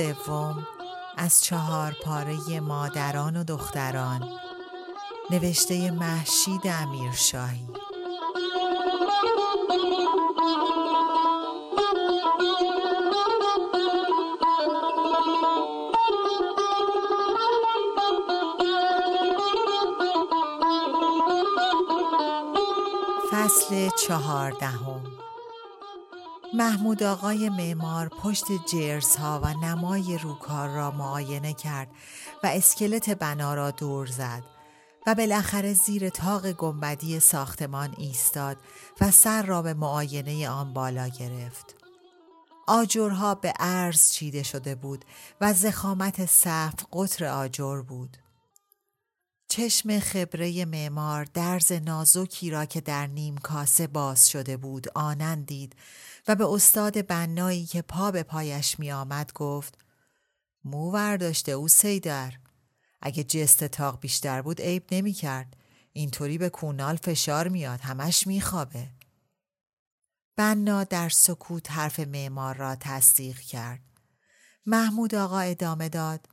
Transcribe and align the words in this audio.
سوم 0.00 0.66
از 1.16 1.44
چهار 1.44 1.96
پاره 2.04 2.60
مادران 2.60 3.36
و 3.36 3.44
دختران. 3.44 4.28
نوشته 5.30 5.90
محشید 5.90 6.60
امیرشاهی. 6.64 7.66
فصل 23.32 23.88
چهاردهم. 24.06 25.02
محمود 26.54 27.02
آقای 27.02 27.48
معمار 27.48 28.08
پشت 28.08 28.44
جرس 28.72 29.16
ها 29.16 29.40
و 29.42 29.54
نمای 29.54 30.18
روکار 30.18 30.68
را 30.68 30.90
معاینه 30.90 31.52
کرد 31.52 31.88
و 32.42 32.46
اسکلت 32.46 33.10
بنا 33.10 33.54
را 33.54 33.70
دور 33.70 34.06
زد 34.06 34.42
و 35.06 35.14
بالاخره 35.14 35.74
زیر 35.74 36.08
تاق 36.08 36.52
گنبدی 36.52 37.20
ساختمان 37.20 37.94
ایستاد 37.98 38.56
و 39.00 39.10
سر 39.10 39.42
را 39.42 39.62
به 39.62 39.74
معاینه 39.74 40.48
آن 40.48 40.72
بالا 40.74 41.08
گرفت. 41.08 41.76
آجرها 42.66 43.34
به 43.34 43.52
عرض 43.58 44.10
چیده 44.10 44.42
شده 44.42 44.74
بود 44.74 45.04
و 45.40 45.52
زخامت 45.52 46.26
سقف 46.26 46.86
قطر 46.92 47.24
آجر 47.24 47.82
بود. 47.82 48.16
چشم 49.48 49.98
خبره 49.98 50.64
معمار 50.64 51.24
درز 51.24 51.72
نازکی 51.72 52.50
را 52.50 52.64
که 52.64 52.80
در 52.80 53.06
نیم 53.06 53.38
کاسه 53.38 53.86
باز 53.86 54.28
شده 54.28 54.56
بود 54.56 54.86
آنند 54.94 55.46
دید 55.46 55.76
و 56.28 56.34
به 56.34 56.46
استاد 56.46 57.06
بنایی 57.06 57.66
که 57.66 57.82
پا 57.82 58.10
به 58.10 58.22
پایش 58.22 58.78
می 58.78 58.92
آمد 58.92 59.32
گفت 59.32 59.78
مو 60.64 60.90
ورداشته 60.90 61.52
او 61.52 61.68
سیدر 61.68 62.34
اگه 63.02 63.24
جست 63.24 63.64
تاق 63.64 64.00
بیشتر 64.00 64.42
بود 64.42 64.60
عیب 64.60 64.84
نمی 64.92 65.12
کرد. 65.12 65.56
اینطوری 65.92 66.38
به 66.38 66.48
کونال 66.48 66.96
فشار 66.96 67.48
میاد 67.48 67.80
همش 67.80 68.26
میخوابه. 68.26 68.88
بنا 70.36 70.84
در 70.84 71.08
سکوت 71.08 71.70
حرف 71.70 72.00
معمار 72.00 72.56
را 72.56 72.76
تصدیق 72.76 73.40
کرد. 73.40 73.80
محمود 74.66 75.14
آقا 75.14 75.40
ادامه 75.40 75.88
داد. 75.88 76.28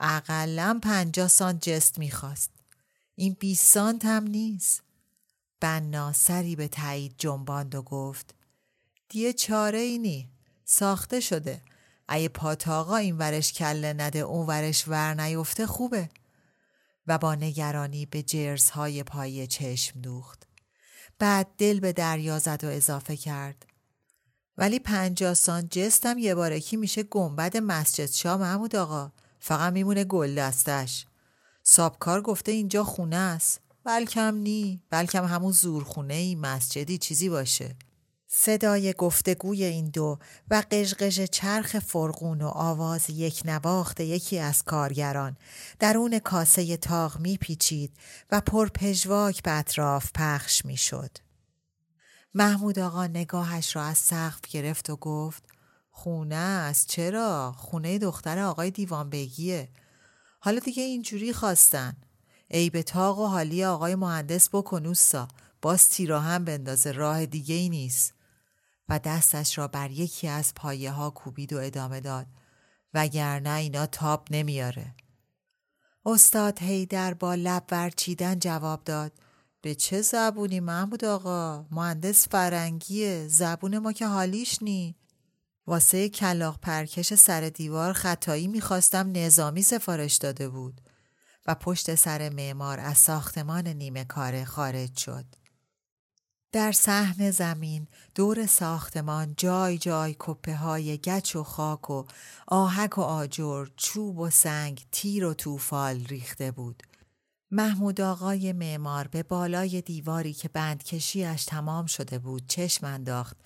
اقلا 0.00 0.80
پنجاه 0.82 1.28
سانت 1.28 1.68
جست 1.68 1.98
می‌خواست. 1.98 2.50
این 3.14 3.36
بیست 3.40 3.72
سانت 3.72 4.04
هم 4.04 4.24
نیست. 4.24 4.82
بنا 5.60 6.12
سری 6.12 6.56
به 6.56 6.68
تایید 6.68 7.14
جنباند 7.18 7.74
و 7.74 7.82
گفت 7.82 8.34
دیه 9.08 9.32
چاره 9.32 9.78
اینی 9.78 10.28
ساخته 10.64 11.20
شده. 11.20 11.62
اگه 12.08 12.28
پاتاقا 12.28 12.96
این 12.96 13.18
ورش 13.18 13.52
کله 13.52 13.92
نده 13.92 14.18
اون 14.18 14.46
ورش 14.46 14.88
ور 14.88 15.14
نیفته 15.14 15.66
خوبه. 15.66 16.08
و 17.06 17.18
با 17.18 17.34
نگرانی 17.34 18.06
به 18.06 18.22
جرزهای 18.22 19.02
پای 19.02 19.46
چشم 19.46 20.00
دوخت. 20.00 20.46
بعد 21.18 21.48
دل 21.58 21.80
به 21.80 21.92
دریا 21.92 22.38
زد 22.38 22.64
و 22.64 22.66
اضافه 22.66 23.16
کرد. 23.16 23.66
ولی 24.58 24.78
پنجاه 24.78 25.34
سان 25.34 25.68
جستم 25.70 26.18
یه 26.18 26.34
بارکی 26.34 26.76
میشه 26.76 27.02
گنبد 27.02 27.56
مسجد 27.56 28.10
شاه 28.10 28.40
محمود 28.40 28.76
آقا. 28.76 29.12
فقط 29.40 29.72
میمونه 29.72 30.04
گل 30.04 30.34
دستش. 30.34 31.06
سابکار 31.62 32.22
گفته 32.22 32.52
اینجا 32.52 32.84
خونه 32.84 33.16
است. 33.16 33.60
بلکم 33.84 34.34
نی. 34.34 34.82
بلکم 34.90 35.24
همون 35.24 35.52
زورخونه 35.52 36.14
ای 36.14 36.34
مسجدی 36.34 36.98
چیزی 36.98 37.28
باشه. 37.28 37.76
صدای 38.38 38.92
گفتگوی 38.92 39.64
این 39.64 39.88
دو 39.88 40.18
و 40.50 40.62
قشقش 40.70 41.20
چرخ 41.20 41.78
فرقون 41.78 42.42
و 42.42 42.46
آواز 42.46 43.10
یک 43.10 43.42
نواخت 43.44 44.00
یکی 44.00 44.38
از 44.38 44.62
کارگران 44.62 45.36
درون 45.78 46.18
کاسه 46.18 46.76
تاغ 46.76 47.20
میپیچید 47.20 47.92
و 48.30 48.40
پرپژواک 48.40 49.42
به 49.42 49.50
اطراف 49.50 50.10
پخش 50.14 50.64
می‌شد. 50.64 51.10
محمود 52.34 52.78
آقا 52.78 53.06
نگاهش 53.06 53.76
را 53.76 53.82
از 53.82 53.98
سقف 53.98 54.40
گرفت 54.50 54.90
و 54.90 54.96
گفت 54.96 55.44
خونه 55.90 56.36
است 56.36 56.88
چرا؟ 56.88 57.54
خونه 57.56 57.98
دختر 57.98 58.38
آقای 58.38 58.70
دیوان 58.70 59.10
بگیه. 59.10 59.68
حالا 60.40 60.58
دیگه 60.58 60.82
اینجوری 60.82 61.32
خواستن. 61.32 61.96
ای 62.48 62.70
به 62.70 62.82
تاق 62.82 63.18
و 63.18 63.26
حالی 63.26 63.64
آقای 63.64 63.94
مهندس 63.94 64.48
بکنوسا 64.52 65.28
باز 65.62 65.88
تیرا 65.88 66.20
هم 66.20 66.44
بندازه 66.44 66.92
راه 66.92 67.26
دیگه 67.26 67.54
ای 67.54 67.68
نیست. 67.68 68.15
و 68.88 68.98
دستش 68.98 69.58
را 69.58 69.68
بر 69.68 69.90
یکی 69.90 70.28
از 70.28 70.54
پایه 70.54 70.90
ها 70.90 71.10
کوبید 71.10 71.52
و 71.52 71.58
ادامه 71.58 72.00
داد. 72.00 72.26
وگرنه 72.94 73.50
اینا 73.50 73.86
تاب 73.86 74.28
نمیاره. 74.30 74.94
استاد 76.06 76.62
هیدر 76.62 77.14
با 77.14 77.34
لب 77.34 77.64
ورچیدن 77.70 78.38
جواب 78.38 78.84
داد. 78.84 79.12
به 79.60 79.74
چه 79.74 80.02
زبونی 80.02 80.60
محمود 80.60 81.04
آقا؟ 81.04 81.66
مهندس 81.70 82.28
فرنگیه. 82.28 83.28
زبون 83.28 83.78
ما 83.78 83.92
که 83.92 84.06
حالیش 84.06 84.62
نی. 84.62 84.96
واسه 85.66 86.08
کلاق 86.08 86.60
پرکش 86.60 87.14
سر 87.14 87.40
دیوار 87.40 87.92
خطایی 87.92 88.48
می‌خواستم 88.48 89.12
نظامی 89.14 89.62
سفارش 89.62 90.16
داده 90.16 90.48
بود 90.48 90.80
و 91.46 91.54
پشت 91.54 91.94
سر 91.94 92.28
معمار 92.28 92.80
از 92.80 92.98
ساختمان 92.98 93.68
نیمه 93.68 94.04
کاره 94.04 94.44
خارج 94.44 94.98
شد. 94.98 95.24
در 96.56 96.72
صحن 96.72 97.30
زمین 97.30 97.86
دور 98.14 98.46
ساختمان 98.46 99.34
جای 99.36 99.78
جای 99.78 100.16
کپه 100.18 100.56
های 100.56 100.98
گچ 100.98 101.36
و 101.36 101.42
خاک 101.42 101.90
و 101.90 102.04
آهک 102.46 102.98
و 102.98 103.00
آجر 103.00 103.66
چوب 103.76 104.18
و 104.18 104.30
سنگ 104.30 104.86
تیر 104.92 105.24
و 105.24 105.34
توفال 105.34 106.04
ریخته 106.04 106.50
بود. 106.50 106.82
محمود 107.50 108.00
آقای 108.00 108.52
معمار 108.52 109.08
به 109.08 109.22
بالای 109.22 109.80
دیواری 109.80 110.32
که 110.32 110.48
بندکشیش 110.48 111.44
تمام 111.44 111.86
شده 111.86 112.18
بود 112.18 112.46
چشم 112.48 112.86
انداخت 112.86 113.36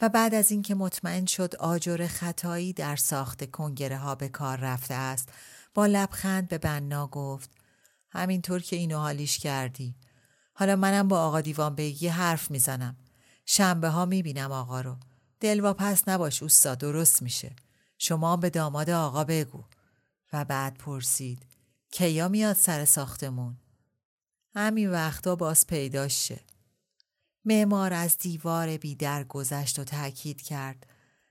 و 0.00 0.08
بعد 0.08 0.34
از 0.34 0.50
اینکه 0.50 0.74
مطمئن 0.74 1.26
شد 1.26 1.56
آجر 1.56 2.06
خطایی 2.06 2.72
در 2.72 2.96
ساخت 2.96 3.50
کنگره 3.50 3.98
ها 3.98 4.14
به 4.14 4.28
کار 4.28 4.56
رفته 4.56 4.94
است 4.94 5.28
با 5.74 5.86
لبخند 5.86 6.48
به 6.48 6.58
بنا 6.58 7.06
گفت 7.06 7.50
همینطور 8.10 8.62
که 8.62 8.76
اینو 8.76 8.98
حالیش 8.98 9.38
کردی. 9.38 9.94
حالا 10.60 10.76
منم 10.76 11.08
با 11.08 11.20
آقا 11.20 11.40
دیوان 11.40 11.74
بگی 11.74 12.08
حرف 12.08 12.50
می‌زنم. 12.50 12.96
شنبه 13.46 13.88
ها 13.88 14.04
می‌بینم 14.04 14.52
آقا 14.52 14.80
رو. 14.80 14.96
پس 15.74 16.08
نباش 16.08 16.42
اوستا 16.42 16.74
درست 16.74 17.22
میشه. 17.22 17.56
شما 17.98 18.36
به 18.36 18.50
داماد 18.50 18.90
آقا 18.90 19.24
بگو. 19.24 19.64
و 20.32 20.44
بعد 20.44 20.78
پرسید. 20.78 21.46
کیا 21.90 22.28
میاد 22.28 22.56
سر 22.56 22.84
ساختمون؟ 22.84 23.56
همین 24.54 24.90
وقتا 24.90 25.36
باز 25.36 25.66
پیداش 25.66 26.28
شه. 26.28 26.40
معمار 27.44 27.92
از 27.92 28.18
دیوار 28.18 28.76
بیدر 28.76 29.24
گذشت 29.24 29.78
و 29.78 29.84
تاکید 29.84 30.42
کرد. 30.42 30.86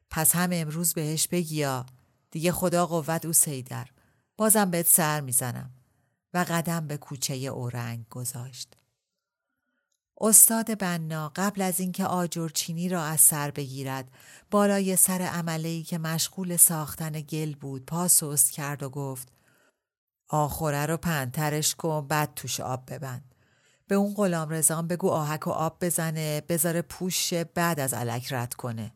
پس 0.10 0.36
هم 0.36 0.50
امروز 0.54 0.94
بهش 0.94 1.28
بگیا. 1.28 1.86
دیگه 2.32 2.52
خدا 2.52 2.86
قوت 2.86 3.26
او 3.26 3.34
سیدر. 3.34 3.88
بازم 4.38 4.72
بهت 4.72 4.88
سر 4.88 5.22
می‌زنم. 5.22 5.72
و 6.34 6.46
قدم 6.50 6.88
به 6.88 6.98
کوچه 6.98 7.36
اورنگ 7.36 8.10
گذاشت. 8.10 8.78
استاد 10.22 10.78
بنا 10.78 11.32
قبل 11.36 11.62
از 11.62 11.80
اینکه 11.80 12.06
آجرچینی 12.06 12.90
را 12.90 13.04
از 13.04 13.22
سر 13.22 13.52
بگیرد 13.52 14.12
بالای 14.52 14.96
سر 14.96 15.22
عمله 15.22 15.84
که 15.84 15.98
مشغول 15.98 16.58
ساختن 16.58 17.12
گل 17.12 17.56
بود 17.56 17.86
پا 17.86 18.08
سست 18.08 18.52
کرد 18.52 18.84
و 18.84 18.90
گفت 18.90 19.28
آخوره 20.30 20.86
رو 20.86 20.98
پنترش 20.98 21.76
کن 21.76 22.08
بعد 22.08 22.34
توش 22.36 22.60
آب 22.60 22.94
ببند. 22.94 23.36
به 23.88 23.96
اون 23.96 24.14
غلام 24.14 24.50
رزان 24.50 24.88
بگو 24.88 25.10
آهک 25.10 25.48
و 25.48 25.50
آب 25.50 25.78
بزنه 25.82 26.42
بذاره 26.42 26.82
پوش 26.82 27.34
بعد 27.34 27.80
از 27.80 27.94
علک 27.94 28.34
رد 28.34 28.54
کنه. 28.54 28.94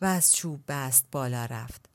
و 0.00 0.04
از 0.04 0.32
چوب 0.32 0.60
بست 0.68 1.06
بالا 1.12 1.44
رفت. 1.44 1.90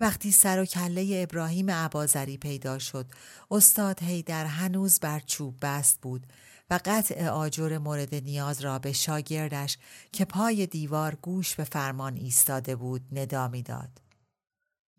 وقتی 0.00 0.32
سر 0.32 0.60
و 0.60 0.64
کله 0.64 1.26
ابراهیم 1.30 1.70
عبازری 1.70 2.36
پیدا 2.36 2.78
شد 2.78 3.06
استاد 3.50 4.02
هیدر 4.02 4.46
هنوز 4.46 5.00
بر 5.00 5.20
چوب 5.20 5.56
بست 5.62 6.00
بود. 6.00 6.26
و 6.70 6.80
قطع 6.84 7.28
آجر 7.28 7.78
مورد 7.78 8.14
نیاز 8.14 8.60
را 8.60 8.78
به 8.78 8.92
شاگردش 8.92 9.78
که 10.12 10.24
پای 10.24 10.66
دیوار 10.66 11.14
گوش 11.14 11.54
به 11.54 11.64
فرمان 11.64 12.16
ایستاده 12.16 12.76
بود 12.76 13.02
ندا 13.12 13.48
داد. 13.48 14.00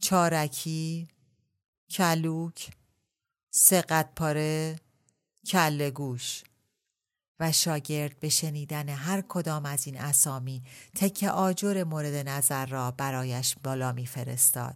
چارکی 0.02 1.08
کلوک 1.90 2.70
سقط 3.52 4.16
پاره 4.16 4.80
کله 5.48 5.92
گوش 5.92 6.44
و 7.40 7.52
شاگرد 7.52 8.20
به 8.20 8.30
شنیدن 8.30 8.90
هر 8.90 9.22
کدام 9.22 9.66
از 9.66 9.88
این 9.88 10.02
اسامی 10.02 10.64
تک 10.96 11.24
آجر 11.24 11.84
مورد 11.84 12.28
نظر 12.28 12.66
را 12.66 12.92
برایش 12.92 13.56
بالا 13.64 13.92
میفرستاد 13.92 14.76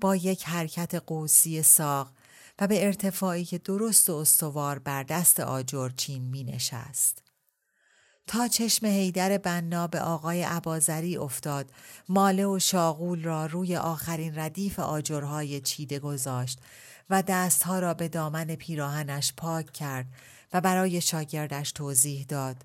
با 0.00 0.16
یک 0.16 0.44
حرکت 0.44 0.94
قوسی 0.94 1.62
ساق 1.62 2.12
و 2.60 2.66
به 2.66 2.86
ارتفاعی 2.86 3.44
که 3.44 3.58
درست 3.58 4.10
و 4.10 4.14
استوار 4.14 4.78
بر 4.78 5.02
دست 5.02 5.40
آجر 5.40 5.90
چین 5.96 6.22
می 6.22 6.44
نشست. 6.44 7.22
تا 8.26 8.48
چشم 8.48 8.86
هیدر 8.86 9.38
بنا 9.38 9.86
به 9.86 10.00
آقای 10.00 10.42
عبازری 10.42 11.16
افتاد 11.16 11.70
ماله 12.08 12.46
و 12.46 12.58
شاغول 12.58 13.22
را 13.22 13.46
روی 13.46 13.76
آخرین 13.76 14.38
ردیف 14.38 14.78
آجرهای 14.78 15.60
چیده 15.60 15.98
گذاشت 15.98 16.60
و 17.10 17.22
دستها 17.22 17.78
را 17.78 17.94
به 17.94 18.08
دامن 18.08 18.46
پیراهنش 18.46 19.32
پاک 19.36 19.72
کرد 19.72 20.06
و 20.52 20.60
برای 20.60 21.00
شاگردش 21.00 21.72
توضیح 21.72 22.24
داد 22.28 22.56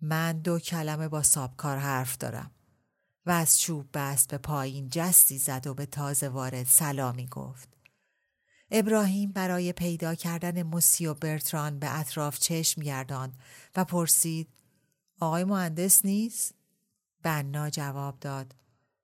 من 0.00 0.38
دو 0.38 0.58
کلمه 0.58 1.08
با 1.08 1.22
سابکار 1.22 1.76
حرف 1.76 2.16
دارم 2.16 2.50
و 3.26 3.30
از 3.30 3.60
چوب 3.60 3.88
بست 3.94 4.30
به 4.30 4.38
پایین 4.38 4.88
جستی 4.88 5.38
زد 5.38 5.66
و 5.66 5.74
به 5.74 5.86
تازه 5.86 6.28
وارد 6.28 6.66
سلامی 6.66 7.26
گفت 7.26 7.68
ابراهیم 8.74 9.32
برای 9.32 9.72
پیدا 9.72 10.14
کردن 10.14 10.62
موسی 10.62 11.06
و 11.06 11.14
برتران 11.14 11.78
به 11.78 11.98
اطراف 11.98 12.38
چشم 12.38 12.82
گرداند 12.82 13.38
و 13.76 13.84
پرسید 13.84 14.48
آقای 15.20 15.44
مهندس 15.44 16.04
نیست؟ 16.04 16.54
بنا 17.22 17.70
جواب 17.70 18.20
داد 18.20 18.54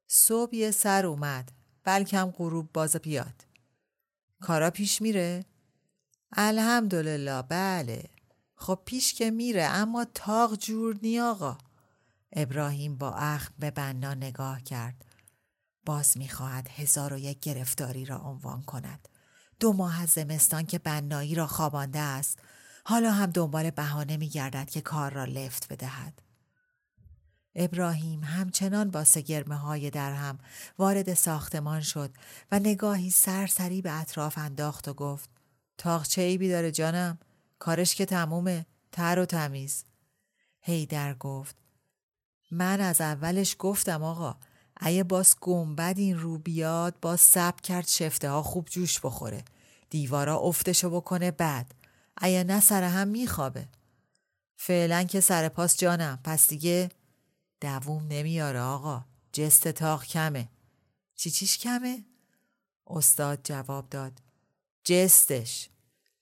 صبح 0.06 0.54
یه 0.54 0.70
سر 0.70 1.06
اومد 1.06 1.52
بلکم 1.84 2.30
غروب 2.30 2.72
باز 2.72 2.96
بیاد. 2.96 3.44
کارا 4.40 4.70
پیش 4.70 5.02
میره؟ 5.02 5.44
الحمدلله 6.32 7.42
بله. 7.42 8.04
خب 8.56 8.82
پیش 8.84 9.14
که 9.14 9.30
میره 9.30 9.64
اما 9.64 10.06
تاق 10.14 10.54
جور 10.54 10.98
نی 11.02 11.20
آقا. 11.20 11.58
ابراهیم 12.32 12.98
با 12.98 13.14
اخم 13.14 13.54
به 13.58 13.70
بنا 13.70 14.14
نگاه 14.14 14.62
کرد. 14.62 15.04
باز 15.86 16.18
می‌خواهد 16.18 16.68
هزار 16.68 17.12
و 17.12 17.18
یک 17.18 17.40
گرفتاری 17.40 18.04
را 18.04 18.18
عنوان 18.18 18.62
کند. 18.62 19.08
دو 19.60 19.72
ماه 19.72 20.02
از 20.02 20.08
زمستان 20.08 20.66
که 20.66 20.78
بنایی 20.78 21.34
را 21.34 21.46
خوابانده 21.46 21.99
است 21.99 22.38
حالا 22.84 23.12
هم 23.12 23.31
دنبال 23.31 23.70
بهانه 23.70 24.16
میگردد 24.16 24.70
که 24.70 24.81
کار 24.81 25.12
را 25.12 25.25
لفت 25.25 25.72
بدهد. 25.72 26.22
ابراهیم 27.55 28.25
همچنان 28.25 28.90
با 28.90 29.05
سگرمه 29.05 29.56
های 29.56 29.90
در 29.90 30.12
هم 30.12 30.38
وارد 30.78 31.14
ساختمان 31.14 31.81
شد 31.81 32.10
و 32.52 32.58
نگاهی 32.58 33.10
سرسری 33.10 33.82
به 33.82 34.00
اطراف 34.00 34.38
انداخت 34.38 34.88
و 34.88 34.94
گفت 34.94 35.31
تاقچه 35.78 36.22
ای 36.22 36.38
بیداره 36.38 36.70
جانم؟ 36.70 37.19
کارش 37.58 37.94
که 37.94 38.06
تمومه 38.06 38.66
تر 38.93 39.19
و 39.19 39.26
تمیز. 39.26 39.84
هیدر 40.61 41.14
گفت 41.14 41.56
من 42.50 42.81
از 42.81 43.00
اولش 43.00 43.56
گفتم 43.58 44.02
آقا 44.02 44.37
اگه 44.80 45.02
باز 45.02 45.36
گنبد 45.40 45.94
این 45.98 46.19
رو 46.19 46.38
بیاد 46.38 47.00
باز 47.00 47.20
سب 47.20 47.60
کرد 47.60 47.88
شفته 47.88 48.30
ها 48.30 48.42
خوب 48.42 48.69
جوش 48.69 49.00
بخوره. 49.00 49.44
دیوارا 49.90 50.38
افتشو 50.38 50.90
بکنه 50.90 51.30
بعد. 51.30 51.75
اگه 52.16 52.44
نه 52.44 52.60
سر 52.60 52.82
هم 52.82 53.08
میخوابه. 53.08 53.69
فعلا 54.56 55.02
که 55.02 55.20
سر 55.20 55.48
پاس 55.48 55.76
جانم. 55.76 56.19
پس 56.25 56.48
دیگه 56.48 56.88
دووم 57.60 58.06
نمیاره 58.08 58.60
آقا. 58.60 59.04
جست 59.32 59.69
تاق 59.69 60.04
کمه. 60.04 60.48
چی 61.14 61.30
چیش 61.30 61.58
کمه؟ 61.58 62.04
استاد 62.86 63.40
جواب 63.44 63.88
داد. 63.88 64.22
جستش. 64.84 65.69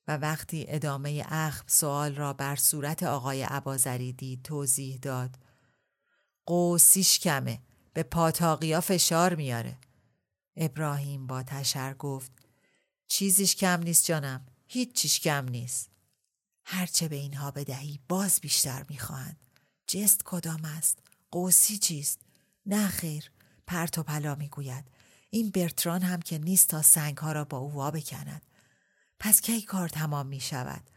و 0.08 0.17
وقتی 0.17 0.64
ادامه 0.69 1.25
اخم 1.29 1.64
سوال 1.67 2.14
را 2.14 2.32
بر 2.32 2.56
صورت 2.56 3.03
آقای 3.03 3.43
عبازری 3.43 4.12
دید 4.12 4.43
توضیح 4.43 4.99
داد. 5.03 5.38
قوسیش 6.47 7.19
کمه. 7.19 7.61
به 7.96 8.02
پاتاقیا 8.02 8.81
فشار 8.81 9.34
میاره. 9.34 9.78
ابراهیم 10.56 11.26
با 11.26 11.43
تشر 11.43 11.94
گفت 11.94 12.32
چیزیش 13.08 13.56
کم 13.56 13.82
نیست 13.82 14.04
جانم 14.04 14.46
هیچ 14.66 14.93
چیش 14.93 15.20
کم 15.20 15.48
نیست. 15.48 15.90
هرچه 16.64 17.08
به 17.08 17.16
اینها 17.16 17.50
بدهی 17.50 18.00
باز 18.08 18.40
بیشتر 18.40 18.84
می‌خواهند. 18.88 19.37
جست 19.87 20.22
کدام 20.25 20.64
است؟ 20.64 20.98
قوسی 21.31 21.78
چیست؟ 21.78 22.20
نه 22.66 22.88
خیر 22.88 23.31
پرت 23.66 23.98
و 23.98 24.02
پلا 24.02 24.34
می‌گوید. 24.34 24.84
این 25.31 25.50
برتران 25.50 26.02
هم 26.02 26.22
که 26.22 26.38
نیست 26.38 26.69
تا 26.69 26.82
سنگ 26.82 27.16
ها 27.19 27.32
را 27.32 27.44
با 27.44 27.58
او 27.58 27.72
وا 27.72 27.90
بکند. 27.90 28.43
پس 29.19 29.40
کی 29.40 29.62
کار 29.62 29.88
تمام 29.88 30.26
می 30.26 30.40
شود 30.40 30.90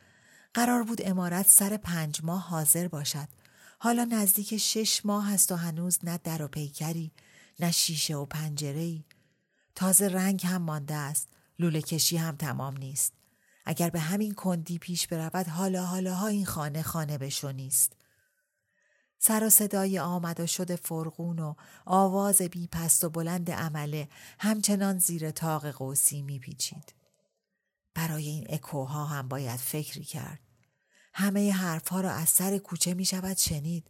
قرار 0.54 0.84
بود 0.84 1.08
امارت 1.08 1.48
سر 1.48 1.78
پنج 1.78 2.24
ماه 2.24 2.42
حاضر 2.42 2.88
باشد. 2.88 3.28
حالا 3.82 4.04
نزدیک 4.04 4.58
شش 4.58 5.06
ماه 5.06 5.32
هست 5.32 5.52
و 5.52 5.56
هنوز 5.56 6.00
نه 6.04 6.20
در 6.24 6.42
و 6.42 6.48
پیکری 6.48 7.12
نه 7.60 7.72
شیشه 7.72 8.16
و 8.16 8.26
پنجره 8.26 8.80
ای. 8.80 9.04
تازه 9.76 10.08
رنگ 10.08 10.46
هم 10.46 10.62
مانده 10.62 10.96
است 10.96 11.28
لوله 11.60 11.82
کشی 11.82 12.18
هم 12.18 12.36
تمام 12.36 12.78
نیست 12.78 13.14
اگر 13.66 13.90
به 13.90 14.00
همین 14.00 14.34
کندی 14.34 14.78
پیش 14.78 15.08
برود 15.08 15.48
حالا 15.48 15.86
حالا 15.86 16.16
ها 16.16 16.28
این 16.28 16.46
خانه 16.46 16.82
خانه 16.82 17.18
بشو 17.18 17.52
نیست 17.52 17.94
سر 19.20 19.44
و 19.44 19.50
صدای 19.50 20.00
آمد 20.00 20.40
و 20.40 20.76
فرغون 20.76 21.40
و 21.40 21.54
آواز 21.86 22.42
بی 22.42 22.68
پست 22.68 23.04
و 23.04 23.10
بلند 23.10 23.52
عمله 23.52 24.10
همچنان 24.40 25.00
زیر 25.00 25.32
تاق 25.32 25.68
قوسی 25.72 26.22
میپیچید. 26.22 26.94
برای 27.94 28.28
این 28.28 28.46
اکوها 28.50 29.06
هم 29.06 29.28
باید 29.28 29.60
فکری 29.60 30.04
کرد. 30.04 30.49
همه 31.14 31.52
حرفها 31.52 32.02
را 32.02 32.12
از 32.12 32.30
سر 32.30 32.58
کوچه 32.58 32.94
می 32.94 33.06
شود 33.06 33.38
شنید. 33.38 33.88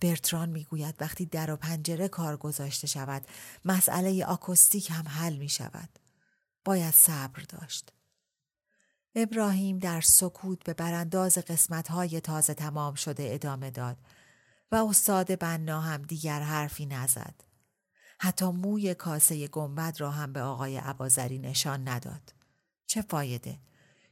برتران 0.00 0.48
می‌گوید 0.48 0.94
وقتی 1.00 1.26
در 1.26 1.50
و 1.50 1.56
پنجره 1.56 2.08
کار 2.08 2.36
گذاشته 2.36 2.86
شود 2.86 3.26
مسئله 3.64 4.24
آکوستیک 4.24 4.90
هم 4.90 5.08
حل 5.08 5.36
می 5.36 5.48
شود. 5.48 5.88
باید 6.64 6.94
صبر 6.94 7.42
داشت. 7.48 7.92
ابراهیم 9.14 9.78
در 9.78 10.00
سکوت 10.00 10.64
به 10.64 10.74
برانداز 10.74 11.38
قسمتهای 11.38 12.20
تازه 12.20 12.54
تمام 12.54 12.94
شده 12.94 13.28
ادامه 13.32 13.70
داد 13.70 13.96
و 14.72 14.76
استاد 14.76 15.38
بنا 15.38 15.80
هم 15.80 16.02
دیگر 16.02 16.40
حرفی 16.40 16.86
نزد. 16.86 17.34
حتی 18.20 18.46
موی 18.46 18.94
کاسه 18.94 19.48
گنبد 19.48 19.96
را 19.98 20.10
هم 20.10 20.32
به 20.32 20.42
آقای 20.42 20.76
عبازری 20.76 21.38
نشان 21.38 21.88
نداد. 21.88 22.34
چه 22.86 23.02
فایده؟ 23.02 23.58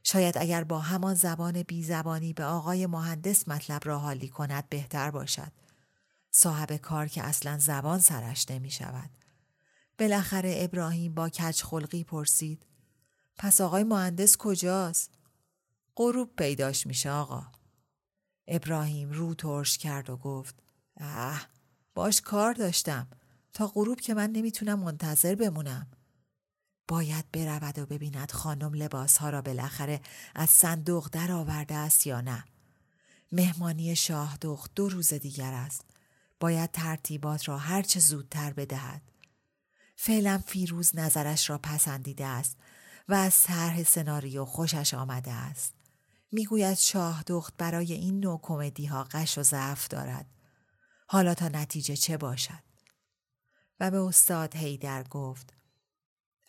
شاید 0.09 0.37
اگر 0.37 0.63
با 0.63 0.79
همان 0.79 1.15
زبان 1.15 1.63
بی 1.63 1.83
زبانی 1.83 2.33
به 2.33 2.45
آقای 2.45 2.85
مهندس 2.85 3.47
مطلب 3.47 3.81
را 3.85 3.99
حالی 3.99 4.27
کند 4.27 4.69
بهتر 4.69 5.11
باشد. 5.11 5.51
صاحب 6.31 6.75
کار 6.75 7.07
که 7.07 7.23
اصلا 7.23 7.57
زبان 7.57 7.99
سرش 7.99 8.51
نمی 8.51 8.71
شود. 8.71 9.09
بالاخره 9.99 10.55
ابراهیم 10.57 11.13
با 11.13 11.29
کچ 11.29 11.63
خلقی 11.63 12.03
پرسید 12.03 12.65
پس 13.37 13.61
آقای 13.61 13.83
مهندس 13.83 14.37
کجاست؟ 14.37 15.11
غروب 15.95 16.35
پیداش 16.35 16.87
میشه 16.87 17.11
آقا. 17.11 17.47
ابراهیم 18.47 19.11
رو 19.11 19.33
ترش 19.33 19.77
کرد 19.77 20.09
و 20.09 20.17
گفت 20.17 20.55
اه 20.97 21.47
باش 21.95 22.21
کار 22.21 22.53
داشتم 22.53 23.07
تا 23.53 23.67
غروب 23.67 23.99
که 23.99 24.13
من 24.13 24.31
نمی‌تونم 24.31 24.79
منتظر 24.79 25.35
بمونم 25.35 25.87
باید 26.87 27.31
برود 27.31 27.79
و 27.79 27.85
ببیند 27.85 28.31
خانم 28.31 28.73
لباسها 28.73 29.29
را 29.29 29.41
بالاخره 29.41 30.01
از 30.35 30.49
صندوق 30.49 31.09
در 31.11 31.31
آورده 31.31 31.75
است 31.75 32.07
یا 32.07 32.21
نه 32.21 32.43
مهمانی 33.31 33.95
شاه 33.95 34.37
دخت 34.41 34.71
دو 34.75 34.89
روز 34.89 35.13
دیگر 35.13 35.53
است 35.53 35.85
باید 36.39 36.71
ترتیبات 36.71 37.47
را 37.47 37.57
هرچه 37.57 37.99
زودتر 37.99 38.53
بدهد 38.53 39.01
فعلا 39.95 40.37
فیروز 40.37 40.95
نظرش 40.95 41.49
را 41.49 41.57
پسندیده 41.57 42.25
است 42.25 42.57
و 43.09 43.13
از 43.13 43.43
طرح 43.43 43.83
سناریو 43.83 44.45
خوشش 44.45 44.93
آمده 44.93 45.31
است 45.31 45.73
می‌گوید 46.31 46.77
شاه 46.77 47.23
دخت 47.27 47.53
برای 47.57 47.93
این 47.93 48.19
نوع 48.19 48.39
کمدی 48.43 48.85
ها 48.85 49.03
قش 49.03 49.37
و 49.37 49.43
ضعف 49.43 49.87
دارد. 49.87 50.25
حالا 51.07 51.33
تا 51.33 51.47
نتیجه 51.47 51.95
چه 51.95 52.17
باشد؟ 52.17 52.63
و 53.79 53.91
به 53.91 53.97
استاد 53.97 54.55
هیدر 54.55 55.03
گفت 55.03 55.56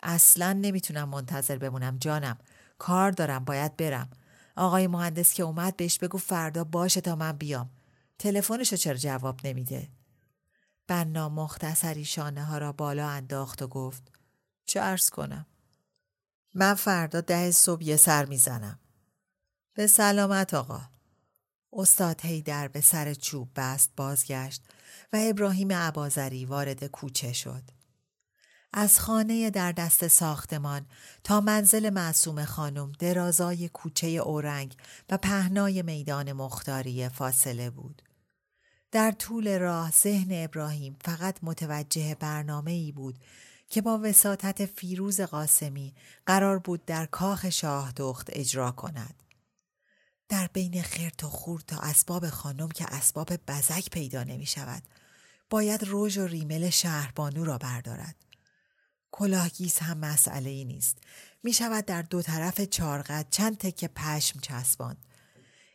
اصلا 0.02 0.52
نمی‌تونم 0.52 1.08
منتظر 1.08 1.58
بمونم 1.58 1.98
جانم. 1.98 2.38
کار 2.78 3.10
دارم 3.10 3.44
باید 3.44 3.76
برم. 3.76 4.10
آقای 4.56 4.86
مهندس 4.86 5.34
که 5.34 5.42
اومد 5.42 5.76
بهش 5.76 5.98
بگو 5.98 6.18
فردا 6.18 6.64
باشه 6.64 7.00
تا 7.00 7.16
من 7.16 7.32
بیام. 7.32 7.70
تلفنشو 8.18 8.76
چرا 8.76 8.96
جواب 8.96 9.40
نمیده؟ 9.46 9.88
بنا 10.86 11.28
مختصری 11.28 12.04
شانه 12.04 12.44
ها 12.44 12.58
را 12.58 12.72
بالا 12.72 13.08
انداخت 13.08 13.62
و 13.62 13.66
گفت 13.66 14.12
چه 14.66 14.80
ارز 14.80 15.10
کنم؟ 15.10 15.46
من 16.54 16.74
فردا 16.74 17.20
ده 17.20 17.50
صبح 17.50 17.82
یه 17.82 17.96
سر 17.96 18.24
می‌زنم. 18.24 18.78
به 19.74 19.86
سلامت 19.86 20.54
آقا. 20.54 20.80
استاد 21.72 22.20
هیدر 22.20 22.68
به 22.68 22.80
سر 22.80 23.14
چوب 23.14 23.48
بست 23.56 23.92
بازگشت 23.96 24.62
و 25.12 25.18
ابراهیم 25.20 25.72
عبازری 25.72 26.44
وارد 26.44 26.84
کوچه 26.84 27.32
شد. 27.32 27.77
از 28.72 29.00
خانه 29.00 29.50
در 29.50 29.72
دست 29.72 30.08
ساختمان 30.08 30.86
تا 31.24 31.40
منزل 31.40 31.90
معصوم 31.90 32.44
خانم 32.44 32.92
درازای 32.98 33.68
کوچه 33.68 34.06
اورنگ 34.06 34.76
و 35.10 35.16
پهنای 35.18 35.82
میدان 35.82 36.32
مختاری 36.32 37.08
فاصله 37.08 37.70
بود. 37.70 38.02
در 38.92 39.10
طول 39.10 39.58
راه 39.58 39.90
ذهن 39.90 40.28
ابراهیم 40.44 40.96
فقط 41.04 41.38
متوجه 41.42 42.14
برنامه 42.14 42.70
ای 42.70 42.92
بود 42.92 43.18
که 43.68 43.82
با 43.82 44.00
وساطت 44.02 44.66
فیروز 44.66 45.20
قاسمی 45.20 45.94
قرار 46.26 46.58
بود 46.58 46.84
در 46.84 47.06
کاخ 47.06 47.50
شاه 47.50 47.92
دخت 47.96 48.26
اجرا 48.32 48.70
کند. 48.70 49.22
در 50.28 50.50
بین 50.52 50.82
خرت 50.82 51.24
و 51.24 51.28
خورد 51.28 51.64
تا 51.66 51.78
اسباب 51.78 52.30
خانم 52.30 52.68
که 52.68 52.86
اسباب 52.88 53.36
بزک 53.48 53.90
پیدا 53.90 54.24
نمی 54.24 54.46
شود. 54.46 54.82
باید 55.50 55.84
روژ 55.84 56.18
و 56.18 56.26
ریمل 56.26 56.70
شهربانو 56.70 57.44
را 57.44 57.58
بردارد. 57.58 58.27
کلاهگیز 59.10 59.78
هم 59.78 59.98
مسئله 59.98 60.50
ای 60.50 60.64
نیست. 60.64 60.98
می 61.42 61.52
شود 61.52 61.84
در 61.84 62.02
دو 62.02 62.22
طرف 62.22 62.60
چارقد 62.60 63.26
چند 63.30 63.58
تکه 63.58 63.88
پشم 63.88 64.40
چسباند. 64.40 65.06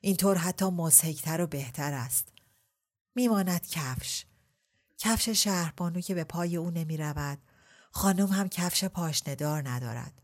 اینطور 0.01 0.37
حتی 0.37 0.65
مزهکتر 0.65 1.41
و 1.41 1.47
بهتر 1.47 1.93
است. 1.93 2.27
میماند 3.15 3.67
کفش. 3.67 4.25
کفش 4.97 5.29
شهربانو 5.29 6.01
که 6.01 6.15
به 6.15 6.23
پای 6.23 6.55
او 6.55 6.71
نمی 6.71 6.97
رود. 6.97 7.37
خانم 7.91 8.27
هم 8.27 8.49
کفش 8.49 8.83
پاشندار 8.83 9.69
ندارد. 9.69 10.21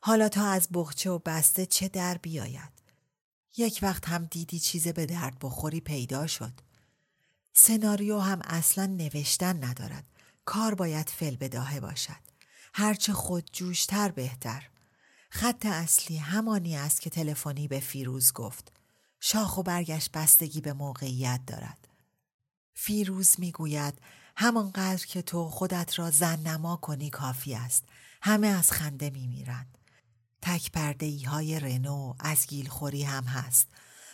حالا 0.00 0.28
تا 0.28 0.46
از 0.46 0.68
بخچه 0.72 1.10
و 1.10 1.18
بسته 1.18 1.66
چه 1.66 1.88
در 1.88 2.18
بیاید. 2.18 2.72
یک 3.56 3.78
وقت 3.82 4.08
هم 4.08 4.24
دیدی 4.24 4.58
چیز 4.58 4.88
به 4.88 5.06
درد 5.06 5.38
بخوری 5.40 5.80
پیدا 5.80 6.26
شد. 6.26 6.52
سناریو 7.52 8.18
هم 8.18 8.40
اصلا 8.44 8.86
نوشتن 8.86 9.64
ندارد. 9.64 10.04
کار 10.44 10.74
باید 10.74 11.08
فل 11.08 11.36
بداهه 11.36 11.80
باشد. 11.80 12.22
هرچه 12.74 13.12
خود 13.12 13.50
جوشتر 13.52 14.10
بهتر. 14.10 14.68
خط 15.30 15.66
اصلی 15.66 16.16
همانی 16.16 16.76
است 16.76 17.00
که 17.00 17.10
تلفنی 17.10 17.68
به 17.68 17.80
فیروز 17.80 18.32
گفت. 18.32 18.72
شاخ 19.20 19.58
و 19.58 19.62
برگش 19.62 20.10
بستگی 20.14 20.60
به 20.60 20.72
موقعیت 20.72 21.40
دارد. 21.46 21.88
فیروز 22.74 23.34
می‌گوید 23.38 23.94
همانقدر 24.36 25.06
که 25.06 25.22
تو 25.22 25.48
خودت 25.48 25.98
را 25.98 26.10
زن 26.10 26.40
نما 26.40 26.76
کنی 26.76 27.10
کافی 27.10 27.54
است. 27.54 27.84
همه 28.22 28.46
از 28.46 28.72
خنده 28.72 29.10
میمیرند. 29.10 29.78
تک 30.42 30.72
پرده 30.72 31.28
های 31.28 31.60
رنو 31.60 32.14
از 32.20 32.46
گیلخوری 32.46 33.02
هم 33.02 33.24
هست. 33.24 33.68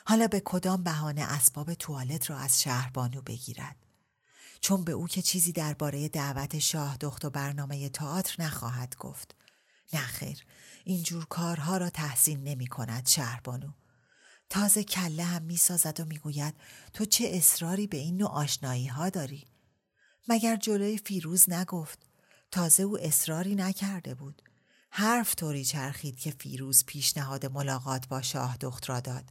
حالا 0.07 0.27
به 0.27 0.43
کدام 0.45 0.83
بهانه 0.83 1.23
اسباب 1.23 1.75
توالت 1.75 2.31
را 2.31 2.39
از 2.39 2.63
شهربانو 2.63 3.23
بگیرد. 3.23 3.77
چون 4.61 4.85
به 4.85 4.93
او 4.93 5.09
که 5.09 5.23
چیزی 5.23 5.53
درباره 5.53 6.09
دعوت 6.09 6.59
شاه 6.59 6.97
دخت 6.97 7.25
و 7.25 7.31
برنامه 7.31 7.89
تئاتر 7.89 8.43
نخواهد 8.43 8.97
گفت. 8.97 9.35
نخیر 9.93 10.45
اینجور 10.85 11.25
کارها 11.25 11.77
را 11.77 11.91
تحسین 11.91 12.45
نمی 12.45 12.67
کند 12.67 13.07
شهربانو. 13.07 13.73
تازه 14.51 14.85
کله 14.85 15.25
هم 15.25 15.43
می 15.43 15.57
سازد 15.57 16.01
و 16.01 16.05
می 16.05 16.19
گوید 16.19 16.55
تو 16.93 17.05
چه 17.05 17.29
اصراری 17.33 17.87
به 17.87 17.97
این 17.97 18.17
نوع 18.17 18.31
آشنایی 18.31 18.87
ها 18.87 19.11
داری؟ 19.11 19.47
مگر 20.29 20.57
جلوی 20.57 20.99
فیروز 20.99 21.51
نگفت؟ 21.51 21.99
تازه 22.51 22.83
او 22.83 22.99
اصراری 22.99 23.55
نکرده 23.55 24.15
بود. 24.15 24.43
حرف 24.91 25.35
طوری 25.35 25.65
چرخید 25.65 26.17
که 26.17 26.31
فیروز 26.31 26.85
پیشنهاد 26.85 27.47
ملاقات 27.47 28.09
با 28.09 28.23
شاه 28.23 28.57
دخت 28.57 28.89
را 28.89 29.01
داد. 29.01 29.25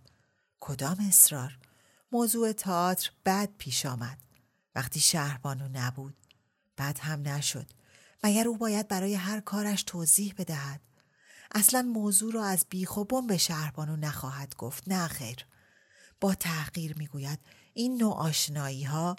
کدام 0.60 0.98
اصرار؟ 1.07 1.57
موضوع 2.12 2.51
تئاتر 2.51 3.12
بد 3.25 3.50
پیش 3.57 3.86
آمد. 3.86 4.26
وقتی 4.77 5.00
شهربانو 5.00 5.67
نبود. 5.74 6.15
بد 6.77 7.00
هم 7.00 7.27
نشد. 7.27 7.69
مگر 8.24 8.48
او 8.48 8.57
باید 8.57 8.88
برای 8.88 9.13
هر 9.13 9.39
کارش 9.39 9.84
توضیح 9.84 10.34
بدهد؟ 10.38 10.81
اصلا 11.51 11.81
موضوع 11.81 12.34
را 12.34 12.46
از 12.46 12.65
بیخ 12.69 12.98
و 12.98 13.22
به 13.22 13.38
شهربانو 13.38 13.96
نخواهد 13.96 14.55
گفت. 14.55 14.84
نه 14.88 15.07
خیر. 15.07 15.46
با 16.22 16.36
تحقیر 16.36 16.98
می‌گوید 16.98 17.39
این 17.74 17.98
نوع 17.98 18.13
آشنایی 18.13 18.84
ها 18.84 19.15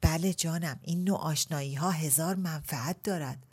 بله 0.00 0.34
جانم 0.34 0.80
این 0.82 1.04
نوع 1.04 1.18
آشنایی 1.18 1.74
ها 1.74 1.90
هزار 1.90 2.34
منفعت 2.34 3.02
دارد. 3.02 3.46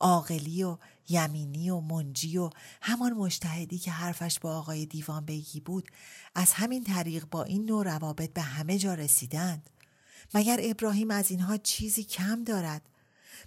عاقلی 0.00 0.62
و 0.62 0.78
یمینی 1.08 1.70
و 1.70 1.80
منجی 1.80 2.38
و 2.38 2.50
همان 2.82 3.12
مشتهدی 3.12 3.78
که 3.78 3.90
حرفش 3.90 4.38
با 4.38 4.58
آقای 4.58 4.86
دیوان 4.86 5.24
بیگی 5.24 5.60
بود 5.60 5.88
از 6.34 6.52
همین 6.52 6.84
طریق 6.84 7.24
با 7.24 7.42
این 7.42 7.64
نوع 7.64 7.84
روابط 7.84 8.32
به 8.32 8.42
همه 8.42 8.78
جا 8.78 8.94
رسیدند. 8.94 9.70
مگر 10.34 10.60
ابراهیم 10.62 11.10
از 11.10 11.30
اینها 11.30 11.56
چیزی 11.56 12.04
کم 12.04 12.44
دارد؟ 12.44 12.82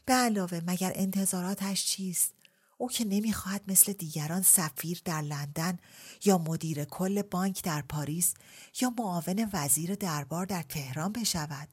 به 0.05 0.13
علاوه 0.13 0.61
مگر 0.67 0.91
انتظاراتش 0.95 1.85
چیست؟ 1.85 2.33
او 2.77 2.89
که 2.89 3.05
نمی‌خواهد 3.05 3.61
مثل 3.67 3.93
دیگران 3.93 4.41
سفیر 4.41 5.01
در 5.05 5.21
لندن 5.21 5.77
یا 6.25 6.37
مدیر 6.37 6.83
کل 6.83 7.21
بانک 7.21 7.63
در 7.63 7.81
پاریس 7.81 8.33
یا 8.81 8.93
معاون 8.97 9.49
وزیر 9.53 9.95
دربار 9.95 10.45
در 10.45 10.61
تهران 10.61 11.11
بشود. 11.11 11.69